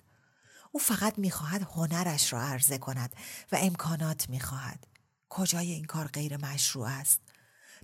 او 0.73 0.81
فقط 0.81 1.19
می‌خواهد 1.19 1.63
هنرش 1.63 2.33
را 2.33 2.43
عرضه 2.43 2.79
کند 2.79 3.17
و 3.53 3.57
امکانات 3.61 4.31
می‌خواهد. 4.31 4.87
کجای 5.29 5.73
این 5.73 5.85
کار 5.85 6.07
غیر 6.07 6.37
مشروع 6.37 6.89
است؟ 6.89 7.21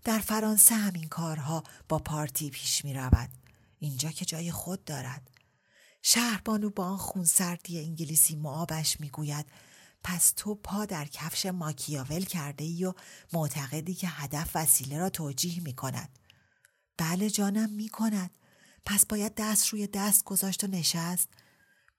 در 0.04 0.18
فرانسه 0.18 0.74
همین 0.74 1.08
کارها 1.08 1.64
با 1.88 1.98
پارتی 1.98 2.50
پیش 2.50 2.84
می 2.84 2.94
رود. 2.94 3.30
اینجا 3.78 4.10
که 4.10 4.24
جای 4.24 4.52
خود 4.52 4.84
دارد. 4.84 5.30
شهربانو 6.10 6.70
با 6.70 6.84
آن 6.84 6.96
خونسردی 6.96 7.78
انگلیسی 7.78 8.36
معابش 8.36 9.00
می‌گوید 9.00 9.46
پس 10.04 10.32
تو 10.36 10.54
پا 10.54 10.84
در 10.84 11.04
کفش 11.04 11.46
ماکیاول 11.46 12.24
کرده 12.24 12.64
ای 12.64 12.84
و 12.84 12.94
معتقدی 13.32 13.94
که 13.94 14.08
هدف 14.08 14.50
وسیله 14.54 14.98
را 14.98 15.10
توجیه 15.10 15.62
می 15.62 15.72
کند. 15.72 16.18
بله 16.96 17.30
جانم 17.30 17.70
می 17.70 17.88
کند. 17.88 18.30
پس 18.86 19.06
باید 19.06 19.34
دست 19.34 19.68
روی 19.68 19.86
دست 19.86 20.24
گذاشت 20.24 20.64
و 20.64 20.66
نشست. 20.66 21.28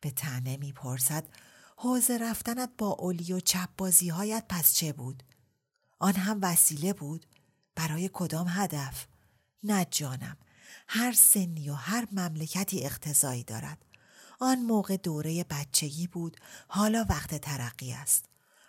به 0.01 0.11
تنه 0.11 0.57
می 0.57 0.73
پرسد 0.73 1.27
حوزه 1.77 2.17
رفتنت 2.17 2.69
با 2.77 2.87
اولی 2.91 3.33
و 3.33 3.39
چپ 3.39 3.69
بازی 3.77 4.09
هایت 4.09 4.45
پس 4.49 4.73
چه 4.73 4.93
بود؟ 4.93 5.23
آن 5.99 6.13
هم 6.13 6.39
وسیله 6.41 6.93
بود؟ 6.93 7.25
برای 7.75 8.09
کدام 8.13 8.47
هدف؟ 8.49 9.07
نه 9.63 9.85
جانم. 9.91 10.37
هر 10.87 11.11
سنی 11.11 11.69
و 11.69 11.73
هر 11.73 12.07
مملکتی 12.11 12.85
اقتضایی 12.85 13.43
دارد. 13.43 13.85
آن 14.39 14.59
موقع 14.61 14.97
دوره 14.97 15.43
بچگی 15.43 16.07
بود. 16.07 16.37
حالا 16.67 17.05
وقت 17.09 17.35
ترقی 17.35 17.93
است. 17.93 18.25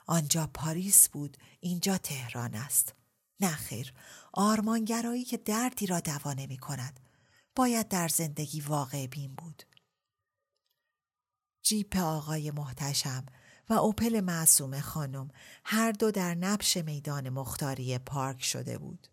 آنجا 0.07 0.51
پاریس 0.55 1.09
بود 1.09 1.37
اینجا 1.61 1.99
تهران 1.99 2.55
است. 2.55 2.95
نخیر 3.41 3.93
آرمانگرایی 4.33 5.25
که 5.25 5.37
دردی 5.37 5.87
را 5.87 6.01
دوا 6.01 6.33
نمی 6.33 6.59
کند. 6.59 7.01
باید 7.57 7.89
در 7.89 8.09
زندگی 8.09 8.61
واقع 8.61 9.07
بین 9.07 9.35
بود. 9.35 9.63
جیپ 11.63 11.97
آقای 11.97 12.51
محتشم 12.51 13.27
و 13.69 13.73
اوپل 13.73 14.21
معصوم 14.21 14.81
خانم 14.81 15.31
هر 15.65 15.93
دو 15.93 16.11
در 16.11 16.35
نبش 16.35 16.77
میدان 16.77 17.29
مختاری 17.29 17.99
پارک 17.99 18.43
شده 18.43 18.79
بود. 18.79 19.09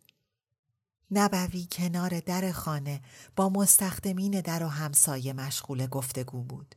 نبوی 1.11 1.67
کنار 1.71 2.19
در 2.19 2.51
خانه 2.51 3.01
با 3.35 3.49
مستخدمین 3.49 4.41
در 4.41 4.63
و 4.63 4.67
همسایه 4.67 5.33
مشغول 5.33 5.87
گفتگو 5.87 6.43
بود. 6.43 6.75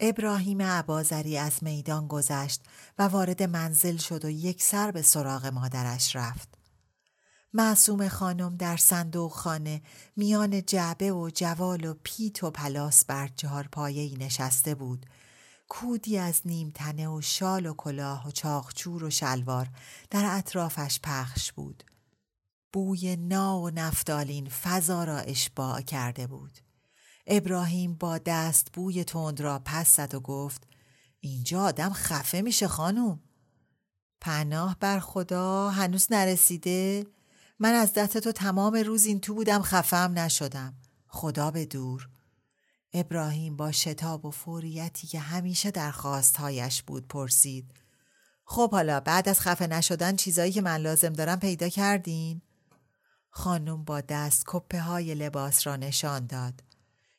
ابراهیم 0.00 0.62
عبازری 0.62 1.38
از 1.38 1.62
میدان 1.62 2.08
گذشت 2.08 2.62
و 2.98 3.02
وارد 3.02 3.42
منزل 3.42 3.96
شد 3.96 4.24
و 4.24 4.30
یک 4.30 4.62
سر 4.62 4.90
به 4.90 5.02
سراغ 5.02 5.46
مادرش 5.46 6.16
رفت. 6.16 6.48
معصوم 7.52 8.08
خانم 8.08 8.56
در 8.56 8.76
صندوق 8.76 9.32
خانه 9.32 9.82
میان 10.16 10.62
جعبه 10.62 11.12
و 11.12 11.30
جوال 11.34 11.84
و 11.84 11.94
پیت 12.02 12.44
و 12.44 12.50
پلاس 12.50 13.04
بر 13.04 13.28
چهار 13.36 13.68
پایه 13.72 14.18
نشسته 14.18 14.74
بود. 14.74 15.06
کودی 15.68 16.18
از 16.18 16.40
نیم 16.44 16.70
تنه 16.74 17.08
و 17.08 17.20
شال 17.20 17.66
و 17.66 17.74
کلاه 17.74 18.28
و 18.28 18.30
چاخچور 18.30 19.04
و 19.04 19.10
شلوار 19.10 19.68
در 20.10 20.36
اطرافش 20.36 21.00
پخش 21.02 21.52
بود. 21.52 21.84
بوی 22.74 23.16
نا 23.16 23.60
و 23.60 23.70
نفتالین 23.70 24.48
فضا 24.48 25.04
را 25.04 25.18
اشباع 25.18 25.80
کرده 25.80 26.26
بود. 26.26 26.58
ابراهیم 27.26 27.94
با 27.94 28.18
دست 28.18 28.72
بوی 28.72 29.04
تند 29.04 29.40
را 29.40 29.62
پس 29.64 29.96
زد 29.96 30.14
و 30.14 30.20
گفت 30.20 30.66
اینجا 31.20 31.62
آدم 31.62 31.92
خفه 31.92 32.40
میشه 32.40 32.68
خانوم. 32.68 33.20
پناه 34.20 34.76
بر 34.80 35.00
خدا 35.00 35.70
هنوز 35.70 36.06
نرسیده 36.10 37.06
من 37.58 37.72
از 37.72 37.92
دست 37.92 38.18
تو 38.18 38.32
تمام 38.32 38.74
روز 38.74 39.06
این 39.06 39.20
تو 39.20 39.34
بودم 39.34 39.62
خفم 39.62 40.12
نشدم 40.16 40.74
خدا 41.06 41.50
به 41.50 41.66
دور 41.66 42.08
ابراهیم 42.92 43.56
با 43.56 43.72
شتاب 43.72 44.24
و 44.24 44.30
فوریتی 44.30 45.06
که 45.06 45.20
همیشه 45.20 45.70
در 45.70 45.90
خواستهایش 45.90 46.82
بود 46.82 47.08
پرسید 47.08 47.70
خب 48.44 48.70
حالا 48.70 49.00
بعد 49.00 49.28
از 49.28 49.40
خفه 49.40 49.66
نشدن 49.66 50.16
چیزایی 50.16 50.52
که 50.52 50.62
من 50.62 50.76
لازم 50.76 51.12
دارم 51.12 51.40
پیدا 51.40 51.68
کردین؟ 51.68 52.42
خانم 53.36 53.84
با 53.84 54.00
دست 54.00 54.42
کپه 54.46 54.80
های 54.80 55.14
لباس 55.14 55.66
را 55.66 55.76
نشان 55.76 56.26
داد. 56.26 56.62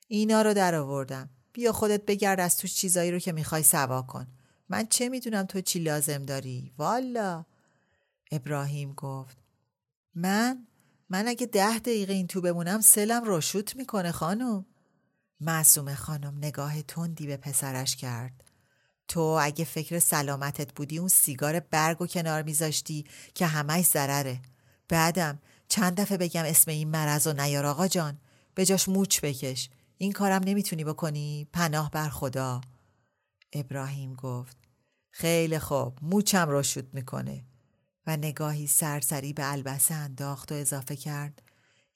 اینا 0.07 0.41
رو 0.41 0.53
در 0.53 0.75
آوردم. 0.75 1.29
بیا 1.53 1.71
خودت 1.71 2.05
بگرد 2.05 2.39
از 2.39 2.57
توش 2.57 2.75
چیزایی 2.75 3.11
رو 3.11 3.19
که 3.19 3.31
می‌خوای 3.31 3.63
سوا 3.63 4.01
کن. 4.01 4.27
من 4.69 4.87
چه 4.87 5.09
می‌دونم 5.09 5.45
تو 5.45 5.61
چی 5.61 5.79
لازم 5.79 6.23
داری؟ 6.23 6.73
والا. 6.77 7.45
ابراهیم 8.31 8.93
گفت. 8.93 9.37
من؟ 10.15 10.67
من 11.09 11.27
اگه 11.27 11.45
ده 11.45 11.79
دقیقه 11.79 12.13
این 12.13 12.27
تو 12.27 12.41
بمونم 12.41 12.81
سلم 12.81 13.23
روشوت 13.23 13.75
می‌کنه 13.75 14.11
خانم. 14.11 14.65
معصوم 15.41 15.95
خانم 15.95 16.37
نگاه 16.37 16.81
تندی 16.81 17.27
به 17.27 17.37
پسرش 17.37 17.95
کرد. 17.95 18.43
تو 19.07 19.19
اگه 19.19 19.65
فکر 19.65 19.99
سلامتت 19.99 20.73
بودی 20.73 20.97
اون 20.97 21.07
سیگار 21.07 21.59
برگ 21.59 22.01
و 22.01 22.07
کنار 22.07 22.41
میذاشتی 22.41 23.05
که 23.33 23.45
همش 23.45 23.85
ضرره. 23.85 24.41
بعدم 24.89 25.39
چند 25.67 26.01
دفعه 26.01 26.17
بگم 26.17 26.43
اسم 26.45 26.71
این 26.71 26.89
مرض 26.89 27.27
و 27.27 27.33
نیار 27.33 27.65
آقا 27.65 27.87
جان. 27.87 28.17
به 28.55 28.65
جاش 28.65 28.89
موچ 28.89 29.21
بکش. 29.21 29.69
این 29.97 30.11
کارم 30.11 30.41
نمی‌تونی 30.45 30.83
بکنی. 30.83 31.47
پناه 31.53 31.91
بر 31.91 32.09
خدا. 32.09 32.61
ابراهیم 33.53 34.13
گفت 34.13 34.57
خیلی 35.09 35.59
خوب 35.59 35.97
موچم 36.01 36.49
رو 36.49 36.63
شد 36.63 36.93
می‌کنه. 36.93 37.45
و 38.07 38.17
نگاهی 38.17 38.67
سرسری 38.67 39.33
به 39.33 39.51
البسه 39.51 39.93
انداخت 39.93 40.51
و 40.51 40.55
اضافه 40.55 40.95
کرد 40.95 41.41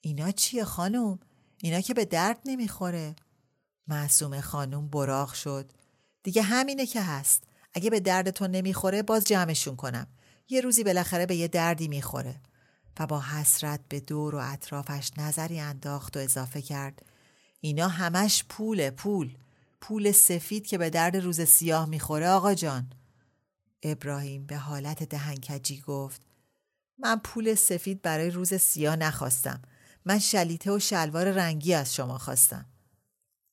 اینا 0.00 0.30
چیه 0.30 0.64
خانم؟ 0.64 1.18
اینا 1.62 1.80
که 1.80 1.94
به 1.94 2.04
درد 2.04 2.38
نمی‌خوره. 2.44 3.16
معصوم 3.86 4.40
خانم 4.40 4.88
براغ 4.88 5.32
شد. 5.32 5.72
دیگه 6.22 6.42
همینه 6.42 6.86
که 6.86 7.02
هست. 7.02 7.44
اگه 7.74 7.90
به 7.90 8.00
دردتون 8.00 8.50
نمی‌خوره 8.50 9.02
باز 9.02 9.24
جمعشون 9.24 9.76
کنم. 9.76 10.06
یه 10.48 10.60
روزی 10.60 10.84
بالاخره 10.84 11.26
به 11.26 11.36
یه 11.36 11.48
دردی 11.48 11.88
می‌خوره. 11.88 12.40
و 12.98 13.06
با 13.06 13.20
حسرت 13.20 13.80
به 13.88 14.00
دور 14.00 14.34
و 14.34 14.38
اطرافش 14.42 15.10
نظری 15.16 15.60
انداخت 15.60 16.16
و 16.16 16.20
اضافه 16.20 16.62
کرد. 16.62 17.02
اینا 17.60 17.88
همش 17.88 18.44
پول 18.48 18.90
پول. 18.90 19.36
پول 19.80 20.12
سفید 20.12 20.66
که 20.66 20.78
به 20.78 20.90
درد 20.90 21.16
روز 21.16 21.40
سیاه 21.40 21.86
می‌خوره 21.86 22.28
آقا 22.28 22.54
جان. 22.54 22.92
ابراهیم 23.82 24.46
به 24.46 24.56
حالت 24.56 25.02
دهنکجی 25.02 25.80
گفت. 25.80 26.22
من 26.98 27.18
پول 27.18 27.54
سفید 27.54 28.02
برای 28.02 28.30
روز 28.30 28.54
سیاه 28.54 28.96
نخواستم. 28.96 29.62
من 30.04 30.18
شلیته 30.18 30.72
و 30.72 30.78
شلوار 30.78 31.30
رنگی 31.30 31.74
از 31.74 31.94
شما 31.94 32.18
خواستم. 32.18 32.66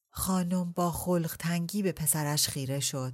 خانم 0.09 0.71
با 0.71 0.91
خلق 0.91 1.35
تنگی 1.39 1.83
به 1.83 1.91
پسرش 1.91 2.47
خیره 2.47 2.79
شد. 2.79 3.13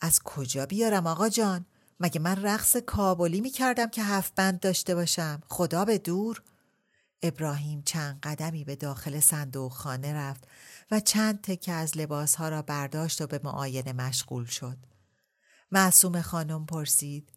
از 0.00 0.22
کجا 0.22 0.66
بیارم 0.66 1.06
آقا 1.06 1.28
جان؟ 1.28 1.66
مگه 2.02 2.20
من 2.20 2.42
رقص 2.42 2.76
کابلی 2.76 3.40
می 3.40 3.50
کردم 3.50 3.88
که 3.88 4.02
هفت 4.02 4.34
بند 4.34 4.60
داشته 4.60 4.94
باشم 4.94 5.42
خدا 5.48 5.84
به 5.84 5.98
دور 5.98 6.42
ابراهیم 7.22 7.82
چند 7.82 8.20
قدمی 8.22 8.64
به 8.64 8.76
داخل 8.76 9.20
صندوق 9.20 9.72
خانه 9.72 10.14
رفت 10.14 10.48
و 10.90 11.00
چند 11.00 11.40
تکه 11.40 11.72
از 11.72 11.98
لباسها 11.98 12.48
را 12.48 12.62
برداشت 12.62 13.20
و 13.20 13.26
به 13.26 13.40
معاینه 13.44 13.92
مشغول 13.92 14.44
شد 14.44 14.78
معصوم 15.72 16.20
خانم 16.22 16.66
پرسید 16.66 17.32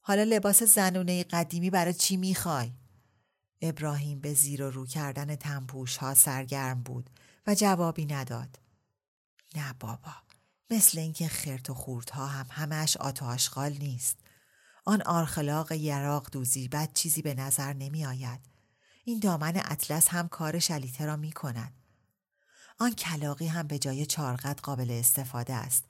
حالا 0.00 0.22
لباس 0.22 0.62
زنونه 0.62 1.24
قدیمی 1.24 1.70
برای 1.70 1.94
چی 1.94 2.16
می‌خوای؟ 2.16 2.72
ابراهیم 3.62 4.20
به 4.20 4.34
زیر 4.34 4.62
و 4.62 4.70
رو 4.70 4.86
کردن 4.86 5.36
تنپوش 5.36 5.96
ها 5.96 6.14
سرگرم 6.14 6.82
بود 6.82 7.10
و 7.46 7.54
جوابی 7.54 8.06
نداد. 8.06 8.58
نه 9.56 9.74
بابا 9.80 10.29
مثل 10.70 10.98
اینکه 10.98 11.28
خرت 11.28 11.70
و 11.70 11.74
خوردها 11.74 12.26
هم 12.26 12.46
همش 12.50 12.96
آت 12.96 13.22
و 13.22 13.24
آشغال 13.24 13.72
نیست. 13.72 14.16
آن 14.84 15.02
آرخلاق 15.02 15.72
یراق 15.72 16.30
دوزی 16.32 16.68
بد 16.68 16.92
چیزی 16.92 17.22
به 17.22 17.34
نظر 17.34 17.72
نمی 17.72 18.06
آید. 18.06 18.40
این 19.04 19.18
دامن 19.18 19.52
اطلس 19.64 20.08
هم 20.08 20.28
کار 20.28 20.58
شلیته 20.58 21.06
را 21.06 21.16
می 21.16 21.32
کند. 21.32 21.72
آن 22.78 22.94
کلاقی 22.94 23.46
هم 23.46 23.66
به 23.66 23.78
جای 23.78 24.06
چارقد 24.06 24.60
قابل 24.62 24.90
استفاده 24.90 25.54
است. 25.54 25.84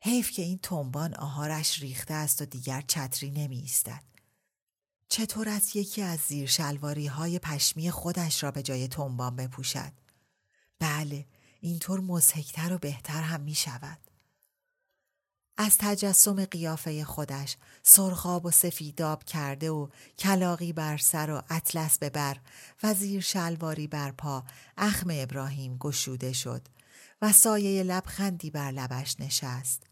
حیف 0.00 0.30
که 0.30 0.42
این 0.42 0.58
تنبان 0.58 1.14
آهارش 1.14 1.82
ریخته 1.82 2.14
است 2.14 2.42
و 2.42 2.44
دیگر 2.44 2.80
چتری 2.80 3.30
نمی 3.30 3.58
ایستد. 3.58 4.02
چطور 5.08 5.48
از 5.48 5.76
یکی 5.76 6.02
از 6.02 6.18
زیر 6.18 6.46
شلواری 6.48 7.06
های 7.06 7.38
پشمی 7.38 7.90
خودش 7.90 8.42
را 8.42 8.50
به 8.50 8.62
جای 8.62 8.88
تنبان 8.88 9.36
بپوشد؟ 9.36 9.92
بله 10.78 11.26
اینطور 11.60 12.00
مزهکتر 12.00 12.72
و 12.72 12.78
بهتر 12.78 13.22
هم 13.22 13.40
می 13.40 13.54
شود. 13.54 13.98
از 15.58 15.78
تجسم 15.78 16.44
قیافه 16.44 17.04
خودش 17.04 17.56
سرخاب 17.82 18.46
و 18.46 18.50
سفیداب 18.50 19.24
کرده 19.24 19.70
و 19.70 19.88
کلاقی 20.18 20.72
بر 20.72 20.96
سر 20.96 21.30
و 21.30 21.42
اطلس 21.50 21.98
به 21.98 22.10
بر 22.10 22.36
و 22.82 22.94
زیر 22.94 23.20
شلواری 23.20 23.86
بر 23.86 24.10
پا 24.10 24.44
اخم 24.76 25.08
ابراهیم 25.12 25.76
گشوده 25.76 26.32
شد 26.32 26.62
و 27.22 27.32
سایه 27.32 27.82
لبخندی 27.82 28.50
بر 28.50 28.70
لبش 28.70 29.20
نشست. 29.20 29.85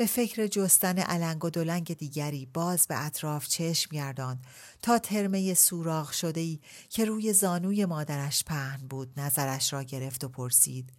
به 0.00 0.06
فکر 0.06 0.46
جستن 0.46 0.98
علنگ 0.98 1.44
و 1.44 1.50
دلنگ 1.50 1.96
دیگری 1.96 2.46
باز 2.46 2.86
به 2.86 3.06
اطراف 3.06 3.48
چشم 3.48 3.88
گرداند 3.92 4.44
تا 4.82 4.98
ترمه 4.98 5.54
سوراخ 5.54 6.12
شده 6.12 6.40
ای 6.40 6.60
که 6.88 7.04
روی 7.04 7.32
زانوی 7.32 7.84
مادرش 7.84 8.44
پهن 8.44 8.86
بود 8.86 9.20
نظرش 9.20 9.72
را 9.72 9.82
گرفت 9.82 10.24
و 10.24 10.28
پرسید 10.28 10.92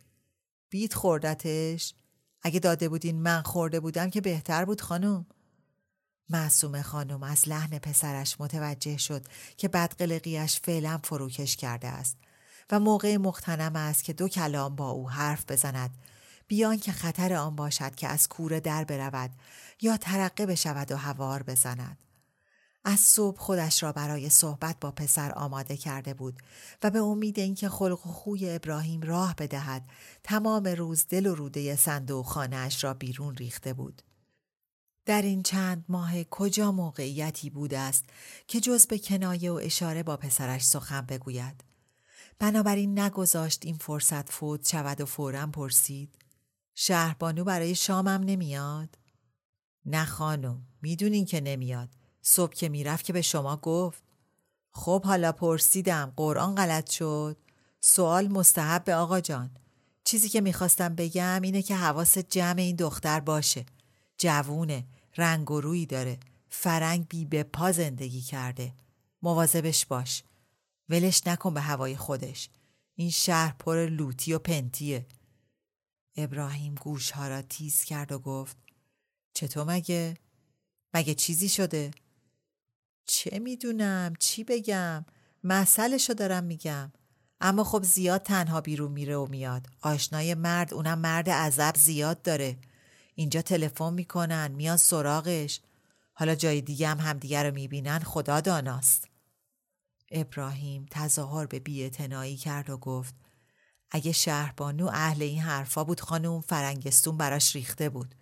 بیت 0.69 0.93
خوردتش؟ 0.93 1.93
اگه 2.41 2.59
داده 2.59 2.89
بودین 2.89 3.21
من 3.21 3.41
خورده 3.41 3.79
بودم 3.79 4.09
که 4.09 4.21
بهتر 4.21 4.65
بود 4.65 4.81
خانم 4.81 5.25
معصوم 6.29 6.81
خانم 6.81 7.23
از 7.23 7.49
لحن 7.49 7.79
پسرش 7.79 8.35
متوجه 8.39 8.97
شد 8.97 9.25
که 9.57 9.67
بدقلقیش 9.67 10.59
فعلا 10.59 10.99
فروکش 11.03 11.55
کرده 11.55 11.87
است 11.87 12.17
و 12.71 12.79
موقع 12.79 13.17
مختنم 13.17 13.75
است 13.75 14.03
که 14.03 14.13
دو 14.13 14.27
کلام 14.27 14.75
با 14.75 14.89
او 14.89 15.09
حرف 15.09 15.51
بزند 15.51 15.97
بیان 16.51 16.77
که 16.77 16.91
خطر 16.91 17.33
آن 17.33 17.55
باشد 17.55 17.95
که 17.95 18.07
از 18.07 18.27
کوره 18.27 18.59
در 18.59 18.83
برود 18.83 19.31
یا 19.81 19.97
ترقه 19.97 20.45
بشود 20.45 20.91
و 20.91 20.97
هوار 20.97 21.43
بزند. 21.43 21.97
از 22.83 22.99
صبح 22.99 23.37
خودش 23.37 23.83
را 23.83 23.91
برای 23.91 24.29
صحبت 24.29 24.79
با 24.79 24.91
پسر 24.91 25.31
آماده 25.31 25.77
کرده 25.77 26.13
بود 26.13 26.39
و 26.83 26.89
به 26.89 26.99
امید 26.99 27.39
اینکه 27.39 27.69
خلق 27.69 28.07
و 28.07 28.11
خوی 28.11 28.49
ابراهیم 28.49 29.01
راه 29.01 29.35
بدهد 29.35 29.89
تمام 30.23 30.63
روز 30.63 31.05
دل 31.09 31.25
و 31.25 31.35
روده 31.35 31.75
صندوق 31.75 32.25
خانهاش 32.25 32.83
را 32.83 32.93
بیرون 32.93 33.35
ریخته 33.35 33.73
بود. 33.73 34.01
در 35.05 35.21
این 35.21 35.43
چند 35.43 35.85
ماه 35.89 36.23
کجا 36.23 36.71
موقعیتی 36.71 37.49
بوده 37.49 37.79
است 37.79 38.05
که 38.47 38.59
جز 38.59 38.87
به 38.87 38.99
کنایه 38.99 39.51
و 39.51 39.59
اشاره 39.63 40.03
با 40.03 40.17
پسرش 40.17 40.63
سخن 40.63 41.01
بگوید. 41.01 41.63
بنابراین 42.39 42.99
نگذاشت 42.99 43.65
این 43.65 43.77
فرصت 43.77 44.29
فوت 44.29 44.69
شود 44.69 45.01
و 45.01 45.05
فورا 45.05 45.47
پرسید 45.47 46.20
شهربانو 46.75 47.43
برای 47.43 47.75
شامم 47.75 48.21
نمیاد؟ 48.25 48.97
نه 49.85 50.05
خانم 50.05 50.67
می‌دونین 50.81 51.25
که 51.25 51.41
نمیاد. 51.41 51.89
صبح 52.21 52.53
که 52.53 52.69
می‌رفت 52.69 53.05
که 53.05 53.13
به 53.13 53.21
شما 53.21 53.57
گفت. 53.57 54.03
خب 54.71 55.05
حالا 55.05 55.31
پرسیدم 55.31 56.13
قرآن 56.15 56.55
غلط 56.55 56.89
شد؟ 56.89 57.37
سوال 57.79 58.27
مستحب 58.27 58.83
به 58.83 58.95
آقا 58.95 59.19
جان. 59.19 59.51
چیزی 60.03 60.29
که 60.29 60.41
می‌خواستم 60.41 60.95
بگم 60.95 61.41
اینه 61.41 61.61
که 61.61 61.75
حواس 61.75 62.17
جمع 62.17 62.59
این 62.61 62.75
دختر 62.75 63.19
باشه. 63.19 63.65
جوونه 64.17 64.85
رنگ 65.17 65.51
و 65.51 65.61
روی 65.61 65.85
داره. 65.85 66.19
فرنگ 66.49 67.07
بی 67.07 67.25
به 67.25 67.43
پا 67.43 67.71
زندگی 67.71 68.21
کرده. 68.21 68.73
مواظبش 69.21 69.85
باش. 69.85 70.23
ولش 70.89 71.27
نکن 71.27 71.53
به 71.53 71.61
هوای 71.61 71.97
خودش. 71.97 72.49
این 72.95 73.09
شهر 73.09 73.55
پر 73.59 73.85
لوتی 73.85 74.33
و 74.33 74.39
پنتیه. 74.39 75.05
ابراهیم 76.15 76.75
گوشها 76.75 77.27
را 77.27 77.41
تیز 77.41 77.83
کرد 77.83 78.11
و 78.11 78.19
گفت 78.19 78.57
چطور 79.33 79.63
مگه؟ 79.63 80.17
مگه 80.93 81.13
چیزی 81.13 81.49
شده؟ 81.49 81.91
چه 83.05 83.39
می‌دونم؟ 83.39 84.13
چی 84.19 84.43
بگم؟ 84.43 85.05
مسئلشو 85.43 86.13
دارم 86.13 86.43
میگم. 86.43 86.91
اما 87.41 87.63
خب 87.63 87.83
زیاد 87.83 88.23
تنها 88.23 88.61
بیرون 88.61 88.91
میره 88.91 89.15
و 89.15 89.25
میاد. 89.25 89.67
آشنای 89.81 90.33
مرد 90.33 90.73
اونم 90.73 90.99
مرد 90.99 91.29
عذب 91.29 91.75
زیاد 91.77 92.21
داره. 92.21 92.57
اینجا 93.15 93.41
تلفن 93.41 93.93
می‌کنن 93.93 94.51
میان 94.51 94.77
سراغش. 94.77 95.61
حالا 96.13 96.35
جای 96.35 96.61
دیگه 96.61 96.87
هم 96.87 96.99
همدیگه 96.99 97.43
رو 97.43 97.53
می‌بینن 97.53 97.99
خدا 97.99 98.41
داناست. 98.41 99.07
ابراهیم 100.11 100.85
تظاهر 100.91 101.45
به 101.45 101.59
بیاعتنایی 101.59 102.37
کرد 102.37 102.69
و 102.69 102.77
گفت 102.77 103.15
اگه 103.91 104.11
شهربانو 104.11 104.87
اهل 104.93 105.21
این 105.21 105.39
حرفا 105.39 105.83
بود 105.83 106.01
خانم 106.01 106.41
فرنگستون 106.41 107.17
براش 107.17 107.55
ریخته 107.55 107.89
بود 107.89 108.15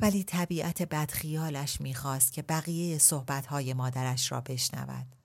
ولی 0.00 0.24
طبیعت 0.24 0.82
بدخیالش 0.82 1.80
می‌خواست 1.80 2.32
که 2.32 2.42
بقیه 2.42 2.98
صحبتهای 2.98 3.74
مادرش 3.74 4.32
را 4.32 4.40
بشنود. 4.40 5.16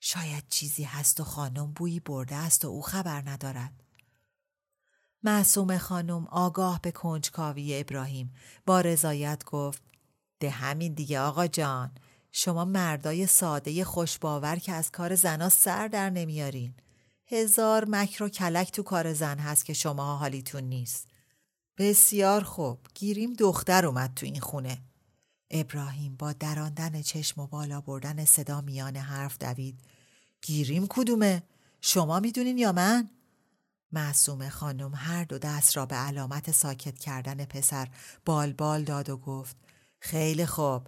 شاید 0.00 0.44
چیزی 0.50 0.84
هست 0.84 1.20
و 1.20 1.24
خانم 1.24 1.72
بویی 1.72 2.00
برده 2.00 2.36
است 2.36 2.64
و 2.64 2.68
او 2.68 2.82
خبر 2.82 3.22
ندارد. 3.28 3.82
معصوم 5.22 5.78
خانم 5.78 6.26
آگاه 6.26 6.80
به 6.82 6.90
کنجکاوی 6.90 7.78
ابراهیم 7.78 8.34
با 8.66 8.80
رضایت 8.80 9.44
گفت 9.44 9.82
ده 10.40 10.50
همین 10.50 10.94
دیگه 10.94 11.20
آقا 11.20 11.46
جان 11.46 11.90
شما 12.32 12.64
مردای 12.64 13.26
ساده 13.26 13.84
خوشباور 13.84 14.56
که 14.56 14.72
از 14.72 14.90
کار 14.90 15.14
زنا 15.14 15.48
سر 15.48 15.88
در 15.88 16.10
نمیارین 16.10 16.74
هزار 17.28 17.84
مکر 17.88 18.22
و 18.22 18.28
کلک 18.28 18.72
تو 18.72 18.82
کار 18.82 19.12
زن 19.12 19.38
هست 19.38 19.64
که 19.64 19.72
شما 19.72 20.16
حالیتون 20.16 20.64
نیست. 20.64 21.08
بسیار 21.78 22.42
خوب. 22.42 22.78
گیریم 22.94 23.32
دختر 23.32 23.86
اومد 23.86 24.12
تو 24.16 24.26
این 24.26 24.40
خونه. 24.40 24.78
ابراهیم 25.50 26.16
با 26.16 26.32
دراندن 26.32 27.02
چشم 27.02 27.40
و 27.40 27.46
بالا 27.46 27.80
بردن 27.80 28.24
صدا 28.24 28.60
میان 28.60 28.96
حرف 28.96 29.38
دوید. 29.38 29.80
گیریم 30.42 30.86
کدومه؟ 30.88 31.42
شما 31.80 32.20
می‌دونین 32.20 32.58
یا 32.58 32.72
من؟ 32.72 33.10
معصوم 33.92 34.48
خانم 34.48 34.92
هر 34.94 35.24
دو 35.24 35.38
دست 35.38 35.76
را 35.76 35.86
به 35.86 35.96
علامت 35.96 36.50
ساکت 36.50 36.98
کردن 36.98 37.44
پسر 37.44 37.88
بال 38.24 38.52
بال 38.52 38.84
داد 38.84 39.10
و 39.10 39.16
گفت 39.16 39.56
خیلی 40.00 40.46
خوب. 40.46 40.86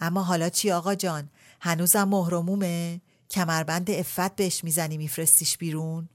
اما 0.00 0.22
حالا 0.22 0.48
چی 0.48 0.70
آقا 0.70 0.94
جان؟ 0.94 1.30
هنوزم 1.60 2.04
مهرمومه؟ 2.04 3.00
کمربند 3.30 3.90
افت 3.90 4.36
بهش 4.36 4.64
می‌زنی 4.64 4.96
میفرستیش 4.96 5.58
بیرون؟ 5.58 6.08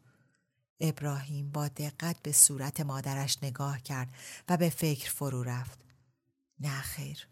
ابراهیم 0.79 1.51
با 1.51 1.67
دقت 1.67 2.15
به 2.23 2.31
صورت 2.31 2.81
مادرش 2.81 3.37
نگاه 3.43 3.81
کرد 3.81 4.09
و 4.49 4.57
به 4.57 4.69
فکر 4.69 5.11
فرو 5.11 5.43
رفت. 5.43 5.79
نه 6.59 6.81
خیر 6.81 7.27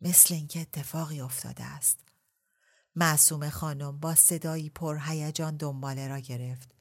مثل 0.00 0.34
اینکه 0.34 0.60
اتفاقی 0.60 1.20
افتاده 1.20 1.64
است. 1.64 1.98
معصوم 2.96 3.50
خانم 3.50 3.98
با 3.98 4.14
صدایی 4.14 4.70
پرهیجان 4.70 5.56
دنباله 5.56 6.08
را 6.08 6.18
گرفت. 6.18 6.74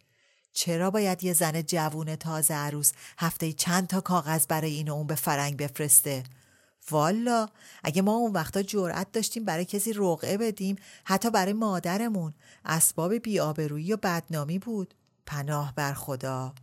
چرا 0.53 0.91
باید 0.91 1.23
یه 1.23 1.33
زن 1.33 1.61
جوون 1.61 2.15
تازه 2.15 2.53
عروس 2.53 2.91
هفته 3.17 3.53
چند 3.53 3.87
تا 3.87 4.01
کاغذ 4.01 4.45
برای 4.47 4.71
این 4.73 4.89
و 4.89 4.93
اون 4.93 5.07
به 5.07 5.15
فرنگ 5.15 5.57
بفرسته؟ 5.57 6.23
والا 6.91 7.49
اگه 7.83 8.01
ما 8.01 8.15
اون 8.15 8.31
وقتا 8.31 8.61
جرأت 8.61 9.11
داشتیم 9.11 9.45
برای 9.45 9.65
کسی 9.65 9.93
رقعه 9.93 10.37
بدیم 10.37 10.75
حتی 11.03 11.29
برای 11.29 11.53
مادرمون 11.53 12.33
اسباب 12.65 13.13
بیآبرویی 13.13 13.93
و 13.93 13.97
بدنامی 13.97 14.59
بود 14.59 14.93
پناه 15.25 15.73
بر 15.75 15.93
خدا 15.93 16.53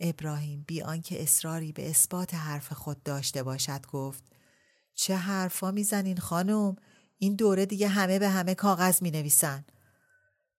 ابراهیم 0.00 0.64
بی 0.66 0.82
آنکه 0.82 1.22
اصراری 1.22 1.72
به 1.72 1.90
اثبات 1.90 2.34
حرف 2.34 2.72
خود 2.72 3.02
داشته 3.02 3.42
باشد 3.42 3.86
گفت 3.86 4.24
چه 4.94 5.16
حرفا 5.16 5.70
می‌زنین 5.70 6.16
خانم 6.16 6.76
این 7.18 7.34
دوره 7.34 7.66
دیگه 7.66 7.88
همه 7.88 8.18
به 8.18 8.28
همه 8.28 8.54
کاغذ 8.54 9.02
می 9.02 9.10
نویسن. 9.10 9.64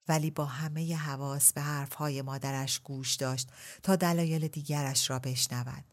ولی 0.08 0.32
با 0.32 0.46
همه 0.46 0.96
حواس 0.96 1.54
به 1.54 1.62
حرفهای 1.62 2.22
مادرش 2.22 2.80
گوش 2.80 3.16
داشت 3.16 3.50
تا 3.84 3.96
دلایل 3.96 4.48
دیگرش 4.48 5.10
را 5.10 5.20
بشنود. 5.20 5.84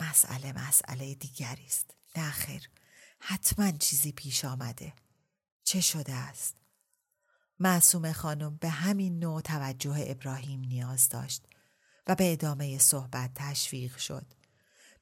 مسئله 0.00 0.52
مسئله 0.52 1.14
دیگری 1.14 1.66
است. 1.66 1.90
نه 2.16 2.30
خیر. 2.30 2.70
حتما 3.20 3.70
چیزی 3.70 4.12
پیش 4.12 4.44
آمده. 4.44 4.92
چه 5.64 5.80
شده 5.80 6.14
است؟ 6.14 6.56
معصوم 7.60 8.12
خانم 8.12 8.56
به 8.56 8.68
همین 8.68 9.18
نوع 9.18 9.40
توجه 9.40 10.04
ابراهیم 10.06 10.60
نیاز 10.60 11.08
داشت 11.08 11.42
و 12.06 12.14
به 12.14 12.32
ادامه 12.32 12.78
صحبت 12.78 13.30
تشویق 13.34 13.96
شد. 13.96 14.26